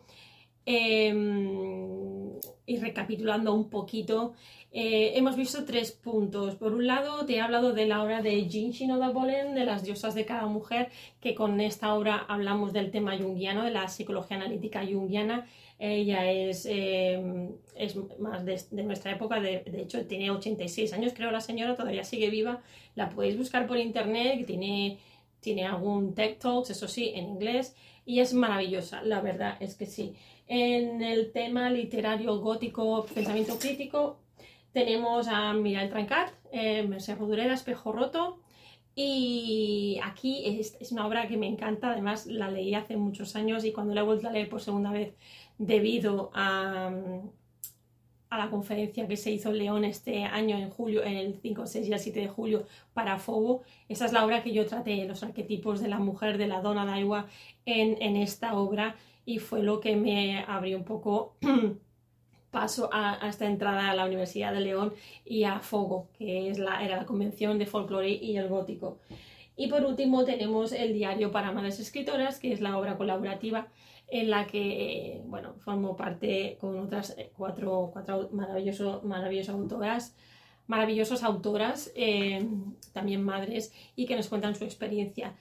Em, 0.65 2.39
y 2.65 2.77
recapitulando 2.77 3.53
un 3.53 3.69
poquito, 3.69 4.33
eh, 4.71 5.13
hemos 5.15 5.35
visto 5.35 5.65
tres 5.65 5.91
puntos. 5.91 6.55
Por 6.55 6.73
un 6.73 6.87
lado, 6.87 7.25
te 7.25 7.35
he 7.35 7.41
hablado 7.41 7.73
de 7.73 7.85
la 7.87 8.01
obra 8.03 8.21
de 8.21 8.47
Jean 8.47 8.71
Shinoda 8.71 9.09
Bolen, 9.09 9.55
de 9.55 9.65
las 9.65 9.83
diosas 9.83 10.15
de 10.15 10.25
cada 10.25 10.45
mujer, 10.45 10.89
que 11.19 11.35
con 11.35 11.59
esta 11.59 11.93
obra 11.93 12.25
hablamos 12.29 12.71
del 12.73 12.91
tema 12.91 13.17
junguiano, 13.17 13.63
de 13.63 13.71
la 13.71 13.87
psicología 13.89 14.37
analítica 14.37 14.85
junguiana. 14.85 15.47
Ella 15.79 16.31
es, 16.31 16.65
em, 16.69 17.49
es 17.75 17.95
más 18.19 18.45
de, 18.45 18.83
nuestra 18.83 19.11
época, 19.11 19.39
de, 19.39 19.63
de, 19.63 19.81
hecho 19.81 20.05
tiene 20.05 20.29
86 20.29 20.93
años, 20.93 21.13
creo 21.15 21.31
la 21.31 21.41
señora, 21.41 21.75
todavía 21.75 22.03
sigue 22.03 22.29
viva. 22.29 22.61
La 22.95 23.09
podéis 23.09 23.37
buscar 23.37 23.67
por 23.67 23.77
internet, 23.77 24.45
tiene, 24.45 24.99
tiene 25.39 25.65
algún 25.65 26.13
tech 26.13 26.39
Talks, 26.39 26.69
eso 26.69 26.87
sí, 26.87 27.11
en 27.15 27.29
inglés, 27.29 27.75
y 28.05 28.19
es 28.19 28.33
maravillosa, 28.33 29.01
la 29.03 29.21
verdad 29.21 29.57
es 29.59 29.75
que 29.75 29.85
sí. 29.85 30.13
En 30.53 31.01
el 31.01 31.31
tema 31.31 31.69
literario 31.69 32.37
gótico, 32.39 33.05
pensamiento 33.05 33.57
crítico, 33.57 34.19
tenemos 34.73 35.29
a 35.29 35.53
Miguel 35.53 35.89
Trancat, 35.89 36.29
eh, 36.51 36.83
Merced 36.83 37.17
Rodureda, 37.17 37.53
Espejo 37.53 37.93
Roto. 37.93 38.41
Y 38.93 39.97
aquí 40.03 40.43
es, 40.59 40.91
una 40.91 41.07
obra 41.07 41.29
que 41.29 41.37
me 41.37 41.47
encanta, 41.47 41.93
además 41.93 42.25
la 42.25 42.51
leí 42.51 42.75
hace 42.75 42.97
muchos 42.97 43.37
años 43.37 43.63
y 43.63 43.71
cuando 43.71 43.93
la 43.93 44.01
he 44.01 44.03
vuelto 44.03 44.27
a 44.27 44.31
leer 44.33 44.49
por 44.49 44.59
segunda 44.59 44.91
vez 44.91 45.13
debido 45.57 46.31
a, 46.33 46.91
la 48.29 48.49
conferencia 48.49 49.07
que 49.07 49.15
se 49.15 49.31
hizo 49.31 49.51
en 49.51 49.57
León 49.57 49.85
este 49.85 50.25
año 50.25 50.57
en 50.57 50.69
julio, 50.69 51.01
el 51.01 51.39
5, 51.41 51.65
6 51.65 51.87
y 51.87 51.93
el 51.93 51.99
7 51.99 52.19
de 52.19 52.27
julio 52.27 52.65
para 52.93 53.19
Fogo. 53.19 53.61
Esa 53.87 54.05
es 54.05 54.11
la 54.11 54.25
obra 54.25 54.43
que 54.43 54.51
yo 54.51 54.65
traté, 54.65 55.05
los 55.05 55.23
arquetipos 55.23 55.79
de 55.79 55.87
la 55.87 55.99
mujer, 55.99 56.37
de 56.37 56.47
la 56.47 56.59
dona 56.59 56.85
Daiwa 56.85 57.27
en, 57.65 58.01
en 58.01 58.17
esta 58.17 58.53
obra 58.55 58.97
y 59.25 59.39
fue 59.39 59.63
lo 59.63 59.79
que 59.79 59.95
me 59.95 60.43
abrió 60.47 60.77
un 60.77 60.83
poco 60.83 61.35
paso 62.51 62.89
a, 62.91 63.27
esta 63.27 63.45
entrada 63.45 63.89
a 63.89 63.95
la 63.95 64.05
Universidad 64.05 64.53
de 64.53 64.61
León 64.61 64.93
y 65.25 65.43
a 65.43 65.59
Fogo, 65.59 66.09
que 66.17 66.49
es 66.49 66.59
la, 66.59 66.83
era 66.83 66.97
la 66.97 67.05
convención 67.05 67.57
de 67.57 67.65
folclore 67.65 68.11
y 68.11 68.37
el 68.37 68.49
gótico. 68.49 68.99
Y 69.55 69.67
por 69.67 69.85
último 69.85 70.25
tenemos 70.25 70.71
el 70.71 70.93
diario 70.93 71.31
para 71.31 71.51
madres 71.51 71.79
escritoras, 71.79 72.39
que 72.39 72.51
es 72.51 72.61
la 72.61 72.77
obra 72.77 72.97
colaborativa 72.97 73.67
en 74.07 74.29
la 74.29 74.45
que 74.45 75.21
bueno, 75.25 75.53
formo 75.59 75.95
parte 75.95 76.57
con 76.59 76.77
otras 76.77 77.15
cuatro, 77.37 77.89
cuatro 77.93 78.29
maravilloso, 78.33 79.01
maravillosas 79.03 79.55
autoras, 79.55 80.15
maravillosas 80.67 81.23
autoras, 81.23 81.91
eh, 81.95 82.45
también 82.91 83.23
madres, 83.23 83.73
y 83.95 84.05
que 84.05 84.15
nos 84.15 84.27
cuentan 84.27 84.55
su 84.55 84.65
experiencia. 84.65 85.35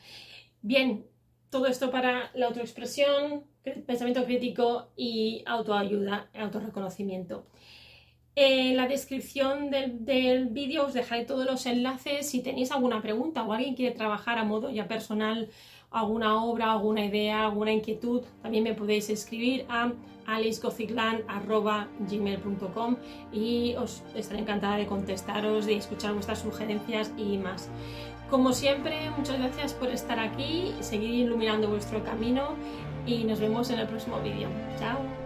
Bien, 0.63 1.05
todo 1.51 1.67
esto 1.67 1.91
para 1.91 2.31
la 2.35 2.47
autoexpresión, 2.47 3.45
pensamiento 3.87 4.25
crítico 4.25 4.89
y 4.97 5.43
autoayuda, 5.47 6.31
autorreconocimiento. 6.35 7.45
En 8.37 8.77
la 8.77 8.87
descripción 8.87 9.71
del, 9.71 10.47
vídeo 10.51 10.87
os 10.87 10.95
dejaré 10.95 11.25
todos 11.25 11.45
los 11.45 11.67
enlaces 11.67 12.31
si 12.31 12.41
tenéis 12.43 12.71
alguna 12.71 13.03
pregunta 13.03 13.43
o 13.43 13.53
alguien 13.53 13.75
quiere 13.75 13.93
trabajar 13.95 14.39
a 14.39 14.45
modo 14.45 14.71
ya 14.71 14.87
personal 14.87 15.51
alguna 15.91 16.45
obra, 16.45 16.71
alguna 16.71 17.05
idea, 17.05 17.47
alguna 17.47 17.73
inquietud, 17.73 18.23
también 18.43 18.63
me 18.63 18.75
podéis 18.75 19.11
escribir 19.11 19.67
a 19.69 19.91
alicegociclan.gmail.com 20.27 22.97
y 23.33 23.75
os 23.75 24.05
estaré 24.15 24.39
encantada 24.41 24.77
de 24.77 24.87
contestaros, 24.87 25.67
de 25.67 25.75
escuchar 25.75 26.15
vuestras 26.15 26.39
sugerencias 26.39 27.13
y 27.17 27.39
más. 27.39 27.69
Como 28.31 28.53
siempre, 28.53 29.11
muchas 29.17 29.39
gracias 29.39 29.75
por 29.75 29.89
estar 29.89 30.21
aquí, 30.21 30.73
seguir 30.81 31.11
iluminando 31.11 31.69
vuestro 31.69 32.05
camino 32.05 32.55
y 33.05 33.25
nos 33.25 33.41
vemos 33.41 33.71
en 33.71 33.81
el 33.81 33.89
próximo 33.89 34.21
vídeo. 34.21 34.49
Chao. 34.79 35.20